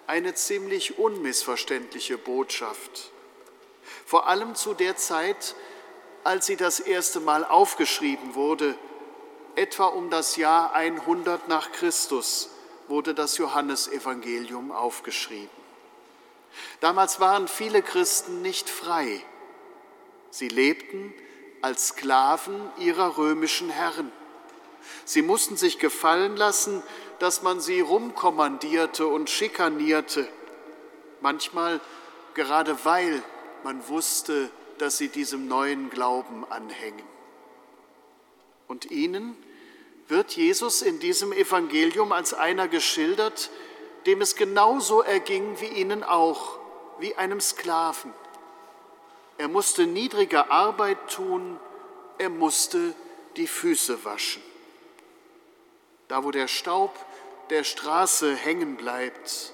Eine 0.06 0.34
ziemlich 0.34 1.00
unmissverständliche 1.00 2.18
Botschaft. 2.18 3.14
Vor 4.06 4.28
allem 4.28 4.54
zu 4.56 4.74
der 4.74 4.98
Zeit, 4.98 5.56
als 6.26 6.46
sie 6.46 6.58
das 6.58 6.82
erste 6.82 7.22
Mal 7.22 7.46
aufgeschrieben 7.46 8.36
wurde, 8.36 8.76
etwa 9.56 9.86
um 9.86 10.10
das 10.10 10.36
Jahr 10.36 10.74
100 10.74 11.48
nach 11.48 11.72
Christus 11.72 12.50
wurde 12.90 13.14
das 13.14 13.38
Johannesevangelium 13.38 14.74
aufgeschrieben. 14.74 15.48
Damals 16.82 17.22
waren 17.22 17.48
viele 17.48 17.82
Christen 17.82 18.42
nicht 18.42 18.70
frei. 18.70 19.24
Sie 20.32 20.50
lebten 20.50 21.14
als 21.62 21.90
Sklaven 21.90 22.70
ihrer 22.78 23.18
römischen 23.18 23.70
Herren. 23.70 24.12
Sie 25.06 25.22
mussten 25.22 25.58
sich 25.58 25.80
gefallen 25.80 26.36
lassen, 26.36 26.82
dass 27.20 27.44
man 27.44 27.60
sie 27.60 27.82
rumkommandierte 27.82 29.06
und 29.08 29.30
schikanierte, 29.30 30.28
manchmal 31.22 31.80
gerade 32.34 32.84
weil 32.84 33.22
man 33.64 33.88
wusste, 33.88 34.50
dass 34.80 34.98
sie 34.98 35.10
diesem 35.10 35.48
neuen 35.48 35.90
Glauben 35.92 36.46
anhängen. 36.50 37.06
Und 38.68 38.90
ihnen 38.90 39.38
wird 40.08 40.32
Jesus 40.32 40.82
in 40.82 41.00
diesem 41.00 41.32
Evangelium 41.32 42.12
als 42.12 42.34
einer 42.34 42.68
geschildert, 42.68 43.52
dem 44.06 44.22
es 44.22 44.36
genauso 44.36 45.02
erging 45.02 45.60
wie 45.60 45.68
ihnen 45.68 46.04
auch, 46.04 46.58
wie 47.00 47.16
einem 47.16 47.40
Sklaven. 47.40 48.14
Er 49.42 49.48
musste 49.48 49.88
niedrige 49.88 50.52
Arbeit 50.52 51.10
tun, 51.10 51.60
er 52.20 52.30
musste 52.30 52.94
die 53.38 53.48
Füße 53.48 54.06
waschen. 54.06 54.44
Da, 56.08 56.24
wo 56.24 56.30
der 56.30 56.48
Staub 56.48 56.96
der 57.50 57.64
Straße 57.64 58.36
hängen 58.36 58.78
bleibt, 58.78 59.54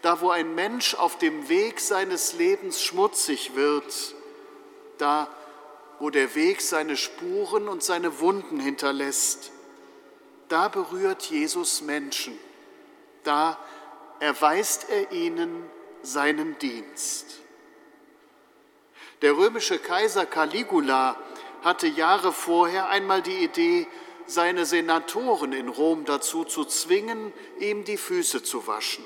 da, 0.00 0.22
wo 0.22 0.30
ein 0.30 0.54
Mensch 0.54 0.94
auf 0.94 1.18
dem 1.18 1.50
Weg 1.50 1.80
seines 1.80 2.32
Lebens 2.32 2.82
schmutzig 2.82 3.54
wird, 3.54 4.14
da, 4.96 5.28
wo 5.98 6.08
der 6.08 6.34
Weg 6.34 6.62
seine 6.62 6.96
Spuren 6.96 7.68
und 7.68 7.82
seine 7.82 8.18
Wunden 8.18 8.60
hinterlässt, 8.60 9.50
da 10.48 10.68
berührt 10.68 11.24
Jesus 11.24 11.82
Menschen, 11.82 12.38
da 13.24 13.58
erweist 14.20 14.88
er 14.88 15.12
ihnen 15.12 15.68
seinen 16.00 16.58
Dienst. 16.60 17.41
Der 19.22 19.36
römische 19.36 19.78
Kaiser 19.78 20.26
Caligula 20.26 21.16
hatte 21.62 21.86
Jahre 21.86 22.32
vorher 22.32 22.88
einmal 22.88 23.22
die 23.22 23.44
Idee, 23.44 23.86
seine 24.26 24.66
Senatoren 24.66 25.52
in 25.52 25.68
Rom 25.68 26.04
dazu 26.04 26.44
zu 26.44 26.64
zwingen, 26.64 27.32
ihm 27.58 27.84
die 27.84 27.96
Füße 27.96 28.42
zu 28.42 28.66
waschen. 28.66 29.04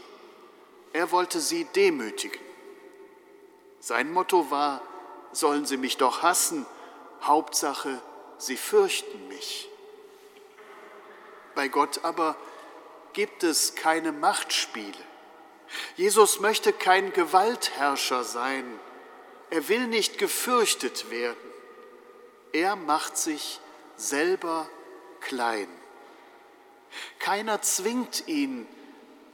Er 0.93 1.11
wollte 1.11 1.41
sie 1.41 1.65
demütigen. 1.65 2.41
Sein 3.79 4.11
Motto 4.11 4.51
war, 4.51 4.81
sollen 5.33 5.67
sie 5.67 5.77
mich 5.77 5.99
doch 5.99 6.23
hassen, 6.23 6.65
Hauptsache, 7.23 8.01
sie 8.39 8.57
fürchten 8.57 9.29
mich. 9.29 9.69
Bei 11.55 11.69
Gott 11.69 12.05
aber 12.05 12.37
gibt 13.13 13.43
es 13.43 13.75
keine 13.75 14.13
Machtspiele. 14.13 14.97
Jesus 15.97 16.41
möchte 16.41 16.73
kein 16.73 17.13
Gewaltherrscher 17.13 18.25
sein. 18.25 18.79
Er 19.51 19.69
will 19.69 19.87
nicht 19.87 20.19
gefürchtet 20.19 21.11
werden. 21.11 21.37
Er 22.53 22.77
macht 22.77 23.17
sich 23.17 23.61
selber 23.97 24.69
klein. 25.21 25.69
Keiner 27.19 27.63
zwingt 27.63 28.27
ihn, 28.27 28.67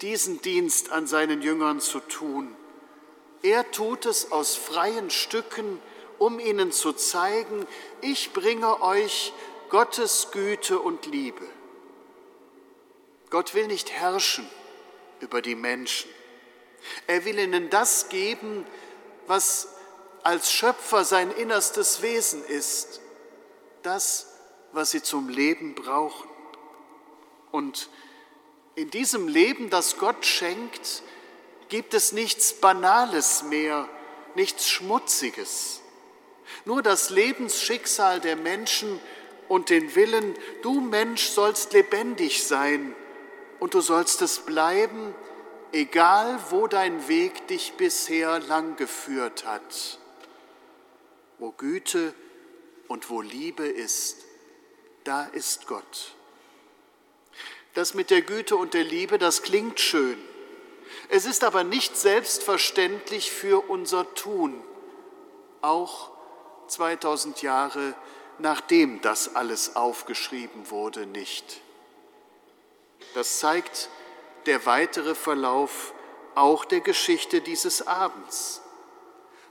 diesen 0.01 0.43
Dienst 0.43 0.91
an 0.91 1.07
seinen 1.07 1.43
Jüngern 1.43 1.81
zu 1.81 2.01
tun. 2.01 2.55
Er 3.43 3.71
tut 3.71 4.07
es 4.07 4.33
aus 4.33 4.57
freien 4.57 5.11
Stücken, 5.11 5.81
um 6.19 6.39
ihnen 6.39 6.73
zu 6.73 6.93
zeigen, 6.93 7.67
ich 8.01 8.33
bringe 8.33 8.83
euch 8.83 9.33
Gottes 9.71 10.29
Güte 10.33 10.79
und 10.79 11.07
Liebe. 11.07 11.45
Gott 13.31 13.55
will 13.55 13.67
nicht 13.67 13.91
herrschen 13.91 14.49
über 15.21 15.41
die 15.41 15.55
Menschen. 15.55 16.11
Er 17.07 17.25
will 17.25 17.39
ihnen 17.39 17.71
das 17.71 18.09
geben, 18.09 18.67
was 19.27 19.72
als 20.23 20.53
Schöpfer 20.53 21.05
sein 21.05 21.31
innerstes 21.31 22.03
Wesen 22.03 22.45
ist, 22.45 23.01
das, 23.83 24.29
was 24.73 24.91
sie 24.91 25.03
zum 25.03 25.29
Leben 25.29 25.75
brauchen. 25.75 26.29
Und 27.51 27.89
in 28.75 28.91
diesem 28.91 29.29
Leben, 29.29 29.69
das 29.71 29.99
Gott 29.99 30.25
schenkt, 30.25 31.03
gibt 31.69 31.95
es 31.95 32.13
nichts 32.13 32.55
Banales 32.55 33.43
mehr, 33.43 33.89
nichts 34.35 34.69
Schmutziges. 34.69 35.81
Nur 36.65 36.83
das 36.83 37.11
Lebensschicksal 37.11 38.21
der 38.21 38.37
Menschen 38.37 39.01
und 39.49 39.71
den 39.71 39.95
Willen, 39.95 40.35
du 40.63 40.81
Mensch 40.81 41.29
sollst 41.29 41.73
lebendig 41.73 42.47
sein 42.47 42.95
und 43.59 43.75
du 43.75 43.81
sollst 43.81 44.23
es 44.23 44.41
bleiben, 44.41 45.15
egal 45.73 46.39
wo 46.51 46.67
dein 46.67 47.09
Weg 47.09 47.47
dich 47.49 47.75
bisher 47.75 48.41
lang 48.41 48.77
geführt 48.77 49.45
hat. 49.47 49.99
Wo 51.43 51.51
Güte 51.51 52.15
und 52.87 53.11
wo 53.11 53.21
Liebe 53.21 53.67
ist, 53.67 54.19
da 55.03 55.25
ist 55.25 55.67
Gott. 55.67 56.15
Das 57.75 57.95
mit 57.95 58.11
der 58.11 58.23
Güte 58.23 58.55
und 58.55 58.75
der 58.75 58.85
Liebe, 58.85 59.19
das 59.19 59.43
klingt 59.43 59.81
schön. 59.81 60.23
Es 61.09 61.27
ist 61.27 61.43
aber 61.43 61.65
nicht 61.65 61.97
selbstverständlich 61.97 63.33
für 63.33 63.69
unser 63.69 64.15
Tun, 64.15 64.63
auch 65.63 66.13
2000 66.69 67.43
Jahre 67.43 67.97
nachdem 68.39 69.01
das 69.01 69.35
alles 69.35 69.75
aufgeschrieben 69.75 70.71
wurde, 70.71 71.07
nicht. 71.07 71.61
Das 73.15 73.41
zeigt 73.41 73.91
der 74.47 74.65
weitere 74.65 75.17
Verlauf 75.17 75.93
auch 76.37 76.65
der 76.65 76.83
Geschichte 76.83 77.41
dieses 77.41 77.85
Abends. 77.85 78.62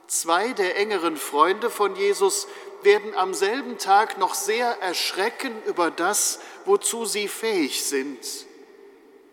Zwei 0.06 0.52
der 0.52 0.76
engeren 0.76 1.16
Freunde 1.16 1.70
von 1.70 1.96
Jesus 1.96 2.46
werden 2.82 3.14
am 3.14 3.34
selben 3.34 3.78
Tag 3.78 4.18
noch 4.18 4.34
sehr 4.34 4.80
erschrecken 4.80 5.52
über 5.64 5.90
das, 5.90 6.40
wozu 6.64 7.04
sie 7.04 7.28
fähig 7.28 7.84
sind 7.84 8.46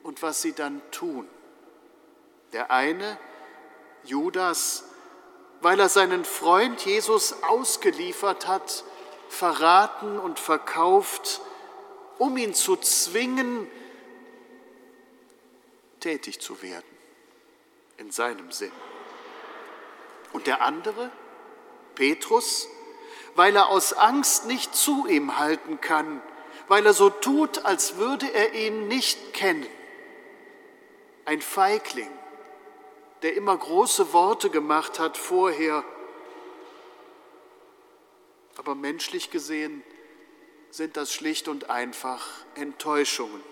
und 0.03 0.21
was 0.21 0.41
sie 0.41 0.53
dann 0.53 0.81
tun. 0.91 1.27
Der 2.53 2.71
eine, 2.71 3.17
Judas, 4.03 4.85
weil 5.61 5.79
er 5.79 5.89
seinen 5.89 6.25
Freund 6.25 6.85
Jesus 6.85 7.43
ausgeliefert 7.43 8.47
hat, 8.47 8.83
verraten 9.27 10.17
und 10.17 10.39
verkauft, 10.39 11.41
um 12.17 12.37
ihn 12.37 12.53
zu 12.53 12.75
zwingen, 12.77 13.67
tätig 15.99 16.39
zu 16.39 16.61
werden, 16.61 16.85
in 17.97 18.11
seinem 18.11 18.51
Sinn. 18.51 18.71
Und 20.31 20.47
der 20.47 20.61
andere, 20.61 21.11
Petrus, 21.95 22.67
weil 23.35 23.55
er 23.55 23.69
aus 23.69 23.93
Angst 23.93 24.45
nicht 24.45 24.75
zu 24.75 25.07
ihm 25.07 25.37
halten 25.37 25.81
kann, 25.81 26.21
weil 26.67 26.85
er 26.85 26.93
so 26.93 27.09
tut, 27.09 27.65
als 27.65 27.97
würde 27.97 28.31
er 28.31 28.53
ihn 28.53 28.87
nicht 28.87 29.33
kennen. 29.33 29.67
Ein 31.25 31.41
Feigling, 31.41 32.11
der 33.21 33.35
immer 33.35 33.57
große 33.57 34.13
Worte 34.13 34.49
gemacht 34.49 34.99
hat 34.99 35.17
vorher, 35.17 35.83
aber 38.57 38.75
menschlich 38.75 39.31
gesehen 39.31 39.83
sind 40.69 40.97
das 40.97 41.13
schlicht 41.13 41.47
und 41.47 41.69
einfach 41.69 42.27
Enttäuschungen, 42.55 43.43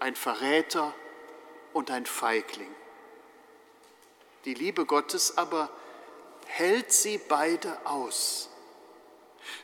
ein 0.00 0.16
Verräter 0.16 0.94
und 1.72 1.90
ein 1.90 2.06
Feigling. 2.06 2.74
Die 4.44 4.54
Liebe 4.54 4.86
Gottes 4.86 5.36
aber 5.36 5.70
hält 6.48 6.92
sie 6.92 7.18
beide 7.18 7.78
aus. 7.84 8.48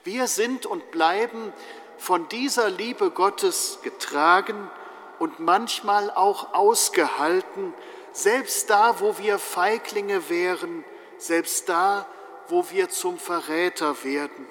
Wir 0.04 0.28
sind 0.28 0.66
und 0.66 0.90
bleiben 0.90 1.52
von 1.98 2.28
dieser 2.28 2.70
Liebe 2.70 3.10
Gottes 3.10 3.78
getragen 3.82 4.70
und 5.18 5.40
manchmal 5.40 6.10
auch 6.10 6.54
ausgehalten, 6.54 7.74
selbst 8.12 8.70
da, 8.70 9.00
wo 9.00 9.18
wir 9.18 9.38
Feiglinge 9.38 10.28
wären, 10.28 10.84
selbst 11.18 11.68
da, 11.68 12.06
wo 12.48 12.70
wir 12.70 12.90
zum 12.90 13.18
Verräter 13.18 14.04
werden. 14.04 14.46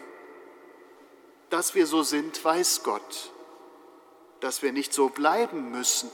Dass 1.50 1.76
wir 1.76 1.86
so 1.86 2.02
sind, 2.02 2.44
weiß 2.44 2.84
Gott. 2.84 3.32
Dass 4.40 4.64
wir 4.64 4.74
nicht 4.74 4.94
so 4.94 5.10
bleiben 5.10 5.72
müssen, 5.72 6.10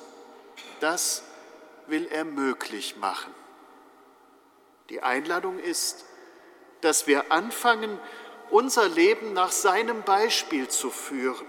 das 0.82 1.24
will 1.88 2.08
er 2.12 2.26
möglich 2.26 2.98
machen. 2.98 3.34
Die 4.90 5.02
Einladung 5.02 5.60
ist, 5.60 6.06
dass 6.82 7.08
wir 7.08 7.32
anfangen, 7.32 8.00
unser 8.50 8.88
Leben 8.88 9.34
nach 9.34 9.52
seinem 9.52 10.04
Beispiel 10.04 10.68
zu 10.68 10.90
führen. 10.90 11.46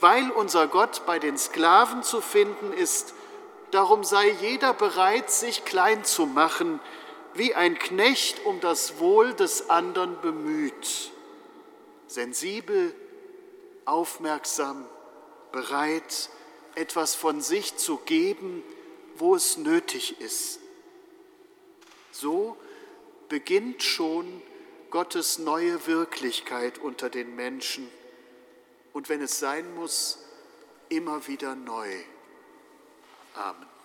Weil 0.00 0.30
unser 0.30 0.68
Gott 0.68 1.02
bei 1.06 1.18
den 1.18 1.38
Sklaven 1.38 2.02
zu 2.02 2.20
finden 2.20 2.72
ist, 2.72 3.14
darum 3.70 4.04
sei 4.04 4.28
jeder 4.40 4.74
bereit, 4.74 5.30
sich 5.30 5.64
klein 5.64 6.04
zu 6.04 6.26
machen, 6.26 6.80
wie 7.34 7.54
ein 7.54 7.78
Knecht 7.78 8.44
um 8.44 8.60
das 8.60 8.98
Wohl 8.98 9.34
des 9.34 9.70
anderen 9.70 10.20
bemüht, 10.20 11.10
sensibel, 12.06 12.94
aufmerksam, 13.84 14.86
bereit, 15.52 16.30
etwas 16.74 17.14
von 17.14 17.40
sich 17.40 17.76
zu 17.76 17.98
geben, 17.98 18.62
wo 19.16 19.34
es 19.34 19.56
nötig 19.56 20.20
ist. 20.20 20.60
So 22.10 22.56
beginnt 23.28 23.82
schon 23.82 24.42
Gottes 24.90 25.38
neue 25.38 25.86
Wirklichkeit 25.86 26.78
unter 26.78 27.10
den 27.10 27.34
Menschen 27.36 27.88
und 28.92 29.08
wenn 29.08 29.20
es 29.20 29.38
sein 29.38 29.74
muss, 29.74 30.18
immer 30.88 31.26
wieder 31.26 31.54
neu. 31.54 31.88
Amen. 33.34 33.75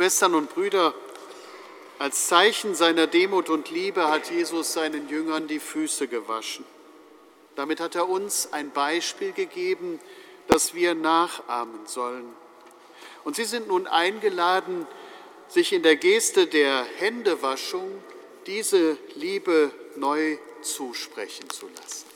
Schwestern 0.00 0.34
und 0.34 0.54
Brüder, 0.54 0.94
als 1.98 2.26
Zeichen 2.28 2.74
seiner 2.74 3.06
Demut 3.06 3.50
und 3.50 3.70
Liebe 3.70 4.08
hat 4.08 4.30
Jesus 4.30 4.72
seinen 4.72 5.10
Jüngern 5.10 5.46
die 5.46 5.58
Füße 5.58 6.08
gewaschen. 6.08 6.64
Damit 7.54 7.80
hat 7.80 7.96
er 7.96 8.08
uns 8.08 8.50
ein 8.50 8.70
Beispiel 8.70 9.32
gegeben, 9.32 10.00
das 10.48 10.72
wir 10.72 10.94
nachahmen 10.94 11.86
sollen. 11.86 12.24
Und 13.24 13.36
Sie 13.36 13.44
sind 13.44 13.68
nun 13.68 13.86
eingeladen, 13.86 14.86
sich 15.48 15.70
in 15.74 15.82
der 15.82 15.96
Geste 15.96 16.46
der 16.46 16.86
Händewaschung 16.96 18.02
diese 18.46 18.96
Liebe 19.16 19.70
neu 19.96 20.38
zusprechen 20.62 21.50
zu 21.50 21.68
lassen. 21.76 22.09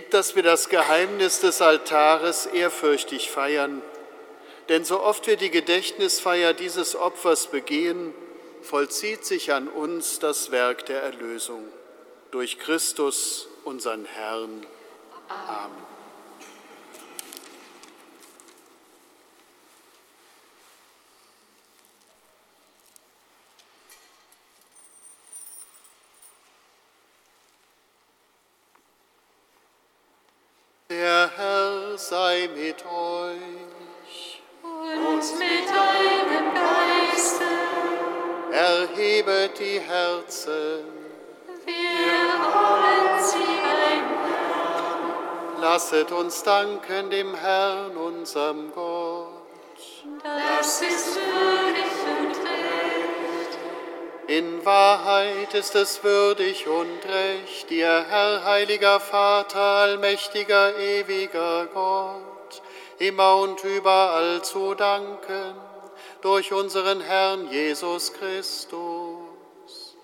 Gib, 0.00 0.12
dass 0.12 0.34
wir 0.34 0.42
das 0.42 0.70
Geheimnis 0.70 1.40
des 1.40 1.60
Altares 1.60 2.46
ehrfürchtig 2.46 3.30
feiern. 3.30 3.82
Denn 4.70 4.82
so 4.82 5.02
oft 5.02 5.26
wir 5.26 5.36
die 5.36 5.50
Gedächtnisfeier 5.50 6.54
dieses 6.54 6.96
Opfers 6.96 7.48
begehen, 7.48 8.14
vollzieht 8.62 9.26
sich 9.26 9.52
an 9.52 9.68
uns 9.68 10.18
das 10.18 10.50
Werk 10.50 10.86
der 10.86 11.02
Erlösung. 11.02 11.68
Durch 12.30 12.58
Christus, 12.58 13.46
unseren 13.64 14.06
Herrn. 14.06 14.64
Amen. 15.28 15.99
Uns 46.40 46.44
danken 46.44 47.10
dem 47.10 47.34
Herrn, 47.34 47.96
unserem 47.96 48.72
Gott. 48.72 49.28
Das 50.24 50.80
ist 50.80 51.16
würdig 51.16 51.84
und 52.18 52.40
in 54.26 54.64
Wahrheit 54.64 55.54
ist 55.54 55.74
es 55.74 56.04
würdig 56.04 56.68
und 56.68 57.04
recht, 57.04 57.68
dir, 57.68 58.06
Herr, 58.08 58.44
heiliger 58.44 59.00
Vater, 59.00 59.58
allmächtiger, 59.58 60.78
ewiger 60.78 61.66
Gott, 61.66 62.62
immer 62.98 63.36
und 63.38 63.62
überall 63.64 64.40
zu 64.42 64.74
danken, 64.74 65.56
durch 66.22 66.52
unseren 66.52 67.00
Herrn 67.00 67.50
Jesus 67.50 68.12
Christus. 68.12 69.96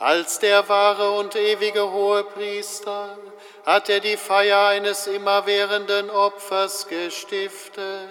Als 0.00 0.40
der 0.40 0.68
wahre 0.68 1.12
und 1.12 1.36
ewige 1.36 1.90
Hohepriester 1.90 3.16
hat 3.64 3.88
er 3.88 4.00
die 4.00 4.16
Feier 4.16 4.66
eines 4.66 5.06
immerwährenden 5.06 6.10
Opfers 6.10 6.86
gestiftet. 6.86 8.08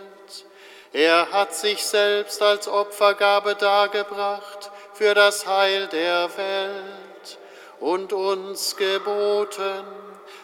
Er 0.92 1.32
hat 1.32 1.54
sich 1.54 1.84
selbst 1.84 2.42
als 2.42 2.68
Opfergabe 2.68 3.56
dargebracht 3.56 4.72
für 4.94 5.14
das 5.14 5.46
Heil 5.48 5.88
der 5.88 6.30
Welt 6.38 7.38
und 7.80 8.14
uns 8.14 8.76
geboten, 8.76 9.84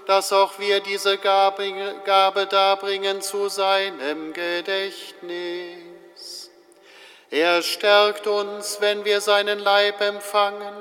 dass 0.05 0.33
auch 0.33 0.57
wir 0.57 0.79
diese 0.79 1.17
Gabe, 1.17 1.95
Gabe 2.03 2.47
darbringen 2.47 3.21
zu 3.21 3.47
seinem 3.47 4.33
Gedächtnis. 4.33 5.79
Er 7.29 7.61
stärkt 7.61 8.25
uns, 8.25 8.81
wenn 8.81 9.05
wir 9.05 9.21
seinen 9.21 9.59
Leib 9.59 10.01
empfangen, 10.01 10.73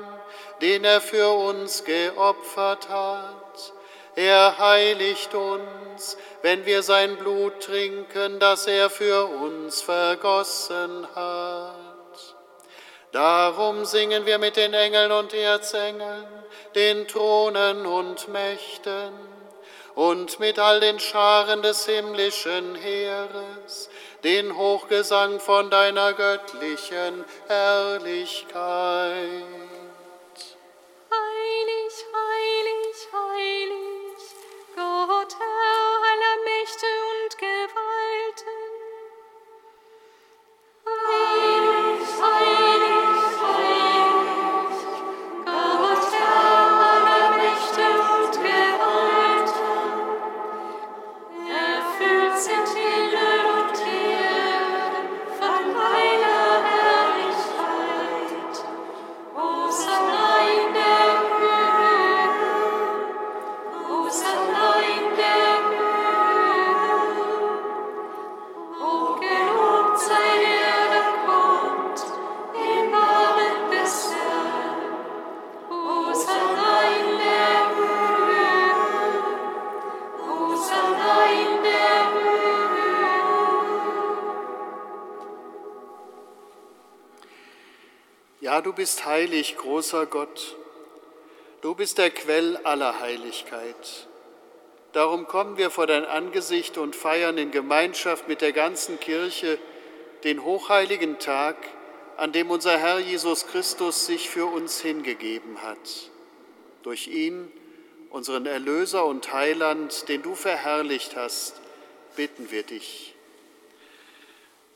den 0.61 0.83
er 0.83 0.99
für 0.99 1.29
uns 1.29 1.83
geopfert 1.83 2.89
hat. 2.89 3.38
Er 4.19 4.57
heiligt 4.57 5.33
uns, 5.33 6.17
wenn 6.41 6.65
wir 6.65 6.83
sein 6.83 7.15
Blut 7.15 7.61
trinken, 7.61 8.37
das 8.37 8.67
er 8.67 8.89
für 8.89 9.27
uns 9.27 9.81
vergossen 9.81 11.07
hat. 11.15 12.35
Darum 13.13 13.85
singen 13.85 14.25
wir 14.25 14.37
mit 14.37 14.57
den 14.57 14.73
Engeln 14.73 15.13
und 15.13 15.33
Erzengeln, 15.33 16.27
den 16.75 17.07
Thronen 17.07 17.85
und 17.85 18.27
Mächten 18.27 19.13
und 19.95 20.37
mit 20.41 20.59
all 20.59 20.81
den 20.81 20.99
Scharen 20.99 21.61
des 21.61 21.85
himmlischen 21.85 22.75
Heeres, 22.75 23.89
den 24.25 24.57
Hochgesang 24.57 25.39
von 25.39 25.69
deiner 25.69 26.11
göttlichen 26.11 27.23
Herrlichkeit. 27.47 28.49
Heilig, 31.09 31.93
heilig, 32.13 33.07
heilig, 33.13 33.88
Gott, 34.79 35.35
Herr 35.37 35.99
aller 36.09 36.37
Mächte 36.45 36.87
und 37.11 37.37
Gewalten. 37.37 38.59
Heilig, 40.85 42.07
heilig, 42.21 42.98
Du 88.63 88.73
bist 88.73 89.05
heilig, 89.05 89.55
großer 89.57 90.05
Gott. 90.05 90.57
Du 91.61 91.75
bist 91.75 91.97
der 91.97 92.09
Quell 92.09 92.57
aller 92.57 92.99
Heiligkeit. 92.99 94.07
Darum 94.91 95.27
kommen 95.27 95.57
wir 95.57 95.69
vor 95.69 95.87
dein 95.87 96.03
Angesicht 96.03 96.77
und 96.77 96.95
feiern 96.95 97.37
in 97.37 97.51
Gemeinschaft 97.51 98.27
mit 98.27 98.41
der 98.41 98.51
ganzen 98.51 98.99
Kirche 98.99 99.59
den 100.23 100.43
hochheiligen 100.43 101.19
Tag, 101.19 101.55
an 102.17 102.31
dem 102.31 102.49
unser 102.49 102.77
Herr 102.77 102.99
Jesus 102.99 103.47
Christus 103.47 104.05
sich 104.05 104.29
für 104.29 104.45
uns 104.45 104.81
hingegeben 104.81 105.61
hat. 105.61 106.09
Durch 106.83 107.07
ihn, 107.07 107.51
unseren 108.09 108.45
Erlöser 108.45 109.05
und 109.05 109.31
Heiland, 109.31 110.09
den 110.09 110.21
du 110.21 110.35
verherrlicht 110.35 111.15
hast, 111.15 111.61
bitten 112.15 112.51
wir 112.51 112.63
dich. 112.63 113.15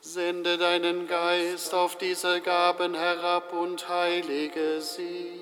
Sende 0.05 0.57
deinen 0.57 1.07
Geist 1.07 1.73
auf 1.73 1.97
diese 1.97 2.41
Gaben 2.41 2.93
herab 2.93 3.53
und 3.53 3.87
heilige 3.87 4.81
sie, 4.81 5.41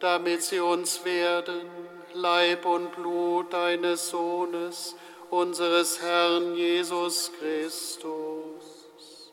damit 0.00 0.42
sie 0.42 0.60
uns 0.60 1.04
werden, 1.04 1.68
Leib 2.14 2.64
und 2.64 2.90
Blut 2.92 3.52
deines 3.52 4.08
Sohnes, 4.08 4.96
unseres 5.28 6.00
Herrn 6.00 6.54
Jesus 6.54 7.32
Christus. 7.38 9.30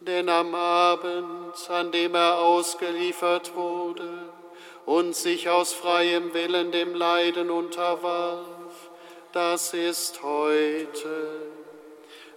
Denn 0.00 0.30
am 0.30 0.54
Abend, 0.54 1.68
an 1.68 1.92
dem 1.92 2.14
er 2.14 2.38
ausgeliefert 2.38 3.54
wurde 3.54 4.32
und 4.86 5.14
sich 5.14 5.50
aus 5.50 5.74
freiem 5.74 6.32
Willen 6.32 6.72
dem 6.72 6.94
Leiden 6.94 7.50
unterwarf, 7.50 8.90
das 9.32 9.74
ist 9.74 10.22
heute 10.22 11.59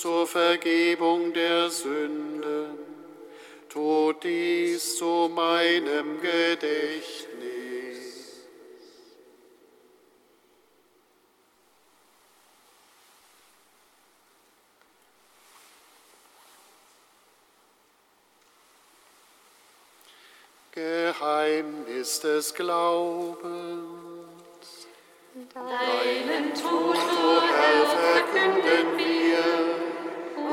zur 0.00 0.26
Vergebung 0.26 1.30
der 1.34 1.68
Sünden. 1.68 2.78
Tut 3.68 4.24
dies 4.24 4.96
zu 4.96 5.30
meinem 5.34 6.18
Gedächtnis. 6.22 7.28
Geheimnis 20.72 22.20
des 22.20 22.54
Glaubens. 22.54 23.36
Deinen 25.52 26.54
Tod, 26.54 26.96
O 26.96 27.40
Herr, 27.42 27.86
verkünden 27.86 28.96
wir 28.96 29.89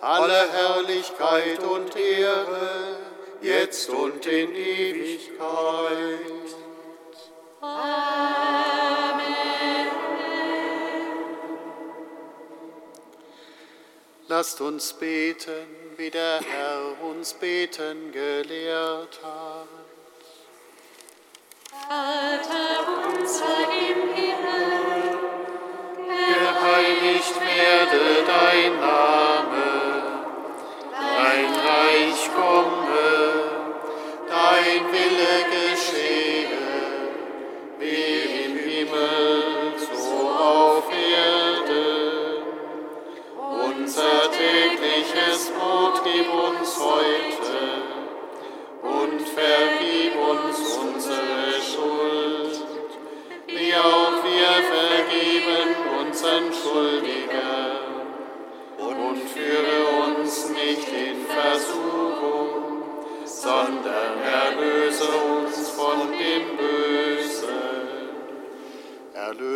alle 0.00 0.50
Herrlichkeit 0.50 1.62
und 1.62 1.94
Ehre, 1.96 2.96
jetzt 3.40 3.88
und 3.90 4.24
in 4.26 4.54
Ewigkeit. 4.54 6.20
Lasst 14.28 14.60
uns 14.60 14.92
beten, 14.92 15.66
wie 15.96 16.08
der 16.08 16.40
Herr 16.40 17.02
uns 17.02 17.34
beten 17.34 18.12
gelehrt 18.12 19.18
hat. 19.24 19.66
Vater 21.68 22.86
unser 23.18 23.68
im 23.72 24.14
Himmel, 24.14 25.18
Geheiligt 26.06 27.40
werde 27.40 28.24
dein 28.24 28.78
Name, 28.78 29.29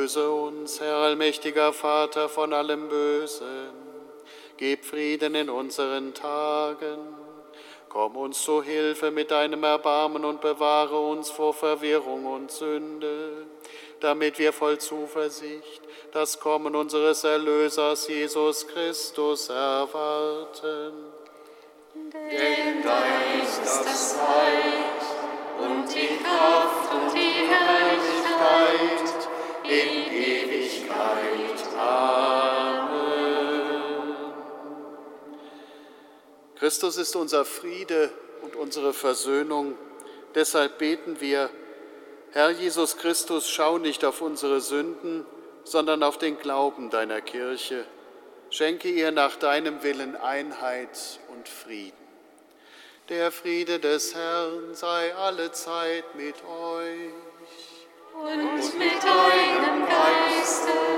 Erlöse 0.05 0.31
uns, 0.31 0.81
Herr 0.81 0.97
allmächtiger 0.97 1.72
Vater, 1.72 2.28
von 2.28 2.52
allem 2.52 2.90
Bösen. 2.90 3.72
Gib 4.59 4.85
Frieden 4.85 5.35
in 5.35 5.48
unseren 5.48 6.12
Tagen. 6.12 6.98
Komm 7.89 8.14
uns 8.18 8.43
zu 8.43 8.62
Hilfe 8.62 9.10
mit 9.10 9.31
deinem 9.31 9.64
Erbarmen 9.64 10.26
und 10.26 10.43
bewahre 10.43 10.98
uns 10.98 11.31
vor 11.31 11.55
Verwirrung 11.55 12.26
und 12.26 12.51
Sünde, 12.51 13.47
damit 14.01 14.39
wir 14.39 14.52
voll 14.52 14.76
Zuversicht 14.76 15.81
das 16.12 16.39
Kommen 16.39 16.76
unseres 16.76 17.24
Erlösers 17.24 18.06
Jesus 18.06 18.66
Christus 18.66 19.48
erwarten. 19.48 20.93
denn 21.94 22.82
dein 22.82 23.43
ist 23.43 23.86
das 23.86 24.18
Reich 24.18 25.66
und 25.66 25.89
die 25.89 26.22
Kraft 26.22 26.93
und 26.93 27.14
die 27.14 27.48
Herrlichkeit 27.48 28.94
in 29.74 30.12
Ewigkeit. 30.12 31.60
Amen. 31.76 32.94
Christus 36.56 36.96
ist 36.96 37.16
unser 37.16 37.44
Friede 37.44 38.10
und 38.42 38.55
unsere 38.56 38.92
Versöhnung. 38.92 39.76
Deshalb 40.34 40.78
beten 40.78 41.20
wir, 41.20 41.51
Herr 42.32 42.51
Jesus 42.51 42.96
Christus, 42.96 43.48
schau 43.48 43.78
nicht 43.78 44.05
auf 44.05 44.20
unsere 44.20 44.60
Sünden, 44.60 45.26
sondern 45.64 46.02
auf 46.02 46.18
den 46.18 46.38
Glauben 46.38 46.90
deiner 46.90 47.20
Kirche. 47.20 47.84
Schenke 48.51 48.88
ihr 48.88 49.10
nach 49.10 49.36
deinem 49.36 49.82
Willen 49.82 50.16
Einheit 50.16 51.20
und 51.28 51.48
Frieden. 51.48 52.05
Der 53.09 53.32
Friede 53.32 53.80
des 53.80 54.14
Herrn 54.14 54.74
sei 54.74 55.14
alle 55.14 55.52
Zeit 55.52 56.14
mit 56.14 56.36
euch. 56.44 57.23
Und 58.24 58.78
mit 58.78 59.02
deinem 59.05 59.86
Geiste. 59.86 60.94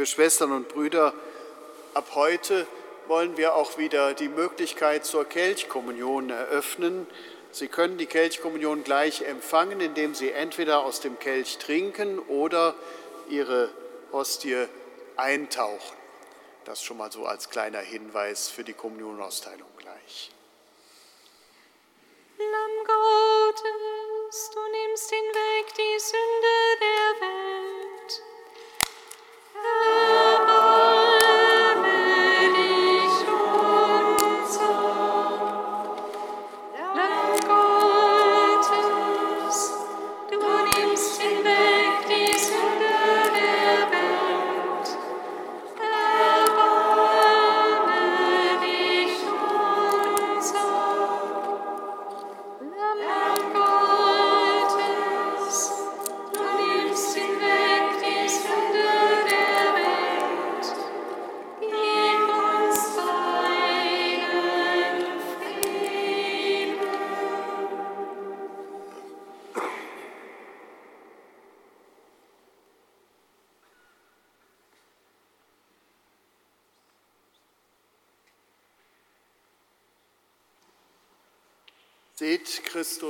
Liebe 0.00 0.08
Schwestern 0.08 0.52
und 0.52 0.68
Brüder, 0.68 1.12
ab 1.92 2.12
heute 2.14 2.66
wollen 3.06 3.36
wir 3.36 3.54
auch 3.54 3.76
wieder 3.76 4.14
die 4.14 4.30
Möglichkeit 4.30 5.04
zur 5.04 5.26
Kelchkommunion 5.26 6.30
eröffnen. 6.30 7.06
Sie 7.50 7.68
können 7.68 7.98
die 7.98 8.06
Kelchkommunion 8.06 8.82
gleich 8.82 9.20
empfangen, 9.20 9.78
indem 9.82 10.14
Sie 10.14 10.30
entweder 10.30 10.86
aus 10.86 11.00
dem 11.00 11.18
Kelch 11.18 11.58
trinken 11.58 12.18
oder 12.18 12.74
Ihre 13.28 13.68
Hostie 14.10 14.64
eintauchen. 15.16 15.98
Das 16.64 16.82
schon 16.82 16.96
mal 16.96 17.12
so 17.12 17.26
als 17.26 17.50
kleiner 17.50 17.80
Hinweis 17.80 18.48
für 18.48 18.64
die 18.64 18.72
Kommunionausteilung 18.72 19.68
gleich. 19.76 20.30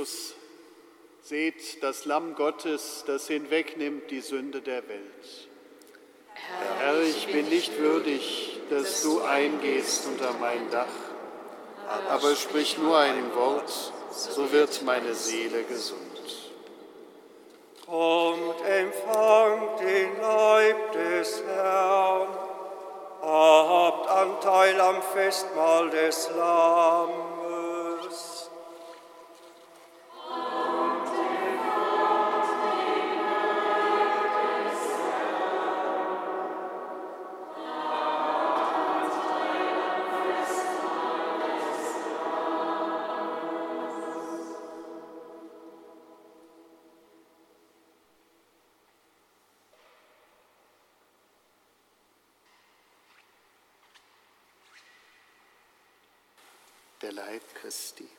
Seht 0.01 0.07
Christus, 0.07 0.33
seht 1.21 1.83
das 1.83 2.05
Lamm 2.05 2.35
Gottes, 2.35 3.03
das 3.05 3.27
hinwegnimmt 3.27 4.09
die 4.09 4.21
Sünde 4.21 4.61
der 4.61 4.87
Welt. 4.87 5.47
Herr, 6.79 7.01
ich 7.01 7.27
bin 7.27 7.47
nicht 7.49 7.77
würdig, 7.77 8.59
dass 8.69 9.03
du 9.03 9.21
eingehst 9.21 10.07
unter 10.07 10.33
mein 10.39 10.69
Dach, 10.71 10.87
aber 12.09 12.35
sprich 12.35 12.77
nur 12.77 12.97
ein 12.97 13.35
Wort, 13.35 13.93
so 14.11 14.51
wird 14.51 14.81
meine 14.83 15.13
Seele 15.13 15.63
gesund. 15.63 15.99
Kommt, 17.85 18.65
empfangt 18.65 19.79
den 19.81 20.19
Leib 20.19 20.91
des 20.93 21.43
Herrn, 21.43 22.27
habt 23.21 24.09
Anteil 24.09 24.81
am 24.81 25.01
Festmahl 25.13 25.89
des 25.89 26.29
Lammes. 26.35 27.30
Christi. 57.71 58.09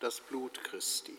Das 0.00 0.20
Blut 0.20 0.62
Christi. 0.64 1.16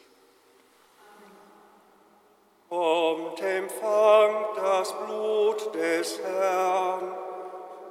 Kommt, 2.69 3.41
empfangt 3.41 4.57
das 4.57 4.93
Blut 5.05 5.73
des 5.73 6.19
Herrn, 6.19 6.88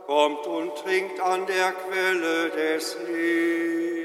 kommt 0.08 0.46
und 0.46 0.74
trinkt 0.74 1.20
an 1.20 1.44
der 1.44 1.70
Quelle 1.72 2.48
des 2.48 2.96
Lebens. 3.06 3.97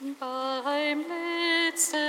Beim 0.00 1.04
letzten 1.08 2.07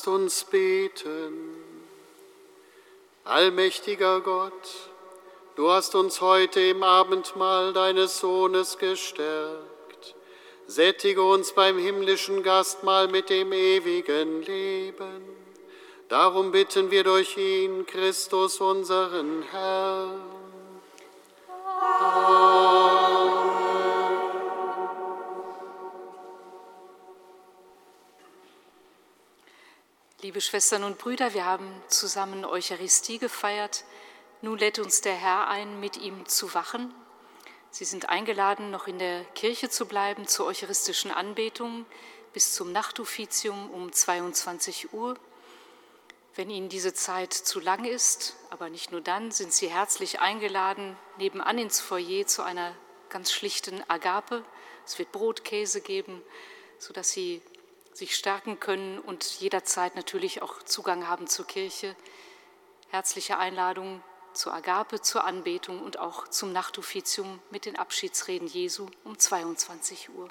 Lasst 0.00 0.08
uns 0.08 0.44
beten. 0.44 1.62
Allmächtiger 3.24 4.22
Gott, 4.22 4.88
du 5.56 5.70
hast 5.70 5.94
uns 5.94 6.22
heute 6.22 6.58
im 6.58 6.82
Abendmahl 6.82 7.74
deines 7.74 8.18
Sohnes 8.18 8.78
gestärkt. 8.78 10.14
Sättige 10.66 11.22
uns 11.22 11.52
beim 11.52 11.76
himmlischen 11.76 12.42
Gastmahl 12.42 13.08
mit 13.08 13.28
dem 13.28 13.52
ewigen 13.52 14.40
Leben. 14.40 15.22
Darum 16.08 16.50
bitten 16.50 16.90
wir 16.90 17.04
durch 17.04 17.36
ihn, 17.36 17.84
Christus, 17.84 18.58
unseren 18.58 19.42
Herrn. 19.50 20.18
Liebe 30.22 30.42
Schwestern 30.42 30.84
und 30.84 30.98
Brüder, 30.98 31.32
wir 31.32 31.46
haben 31.46 31.66
zusammen 31.88 32.44
Eucharistie 32.44 33.18
gefeiert. 33.18 33.84
Nun 34.42 34.58
lädt 34.58 34.78
uns 34.78 35.00
der 35.00 35.14
Herr 35.14 35.48
ein, 35.48 35.80
mit 35.80 35.96
ihm 35.96 36.26
zu 36.26 36.52
wachen. 36.52 36.92
Sie 37.70 37.86
sind 37.86 38.10
eingeladen, 38.10 38.70
noch 38.70 38.86
in 38.86 38.98
der 38.98 39.24
Kirche 39.34 39.70
zu 39.70 39.86
bleiben 39.86 40.28
zur 40.28 40.44
eucharistischen 40.44 41.10
Anbetung 41.10 41.86
bis 42.34 42.52
zum 42.52 42.70
Nachtuffizium 42.70 43.70
um 43.70 43.94
22 43.94 44.92
Uhr. 44.92 45.16
Wenn 46.34 46.50
Ihnen 46.50 46.68
diese 46.68 46.92
Zeit 46.92 47.32
zu 47.32 47.58
lang 47.58 47.86
ist, 47.86 48.36
aber 48.50 48.68
nicht 48.68 48.92
nur 48.92 49.00
dann, 49.00 49.30
sind 49.30 49.54
Sie 49.54 49.70
herzlich 49.70 50.20
eingeladen, 50.20 50.98
nebenan 51.16 51.56
ins 51.56 51.80
Foyer 51.80 52.26
zu 52.26 52.42
einer 52.42 52.74
ganz 53.08 53.32
schlichten 53.32 53.82
Agape. 53.88 54.44
Es 54.84 54.98
wird 54.98 55.12
Brot, 55.12 55.44
Käse 55.44 55.80
geben, 55.80 56.20
sodass 56.78 57.08
Sie 57.10 57.40
sich 58.00 58.16
stärken 58.16 58.58
können 58.58 58.98
und 58.98 59.24
jederzeit 59.40 59.94
natürlich 59.94 60.42
auch 60.42 60.62
Zugang 60.62 61.06
haben 61.06 61.26
zur 61.26 61.46
Kirche. 61.46 61.94
Herzliche 62.88 63.38
Einladung 63.38 64.02
zur 64.32 64.54
Agape, 64.54 65.02
zur 65.02 65.24
Anbetung 65.24 65.82
und 65.82 65.98
auch 65.98 66.26
zum 66.26 66.50
Nachtuffizium 66.50 67.40
mit 67.50 67.66
den 67.66 67.76
Abschiedsreden 67.76 68.48
Jesu 68.48 68.88
um 69.04 69.18
22 69.18 70.10
Uhr. 70.10 70.30